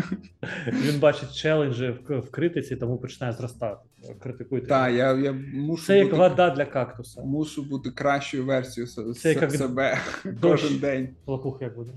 [0.72, 3.76] він бачить челенджі в, в критиці, тому починає зростати.
[4.22, 4.66] Критикуйте.
[4.66, 7.22] Та, я, я мушу, Це як бути, вода для кактуса.
[7.22, 10.62] мушу бути кращою версією Це с- як себе дощ.
[10.62, 11.08] кожен день.
[11.26, 11.92] Лопух як буде.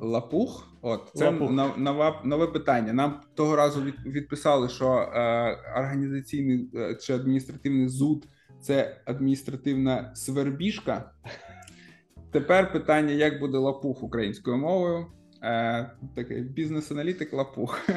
[0.00, 0.68] Лапух?
[0.82, 1.50] От, це Лапух.
[1.78, 2.92] нова, нове питання.
[2.92, 5.20] Нам того разу від, відписали, що е,
[5.76, 8.24] організаційний е, чи адміністративний зуд
[8.60, 11.10] це адміністративна свербіжка.
[12.34, 15.06] Тепер питання: як буде лапух українською мовою?
[15.42, 17.80] Е, такий бізнес-аналітик лапух.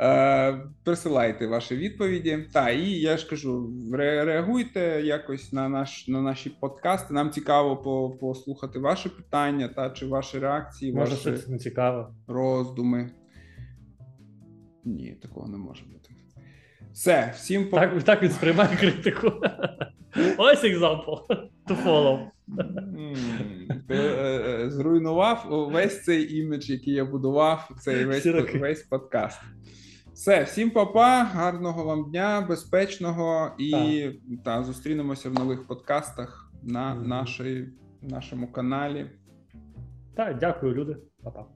[0.00, 2.48] Е, присилайте ваші відповіді.
[2.52, 7.14] Та і я ж кажу, ре- реагуйте якось на наш на наші подкасти.
[7.14, 12.14] Нам цікаво по- послухати ваші питання та чи ваші реакції, Може, ваші не цікаво.
[12.26, 13.10] роздуми.
[14.84, 16.10] Ні, такого не може бути.
[16.92, 17.76] Все, всім по...
[17.76, 19.32] Так, так він сприймає критику.
[20.38, 21.10] Ось екзампл.
[21.66, 22.18] To follow.
[23.88, 29.40] Ти, е, е, зруйнував весь цей імідж, який я будував, цей весь, весь подкаст.
[30.14, 34.08] Все, всім папа, гарного вам дня, безпечного і
[34.44, 37.08] та, зустрінемося в нових подкастах на Мгм.
[37.08, 37.68] нашій,
[38.02, 39.10] нашому каналі.
[40.16, 40.96] Так, дякую, люди.
[41.22, 41.46] Па-па.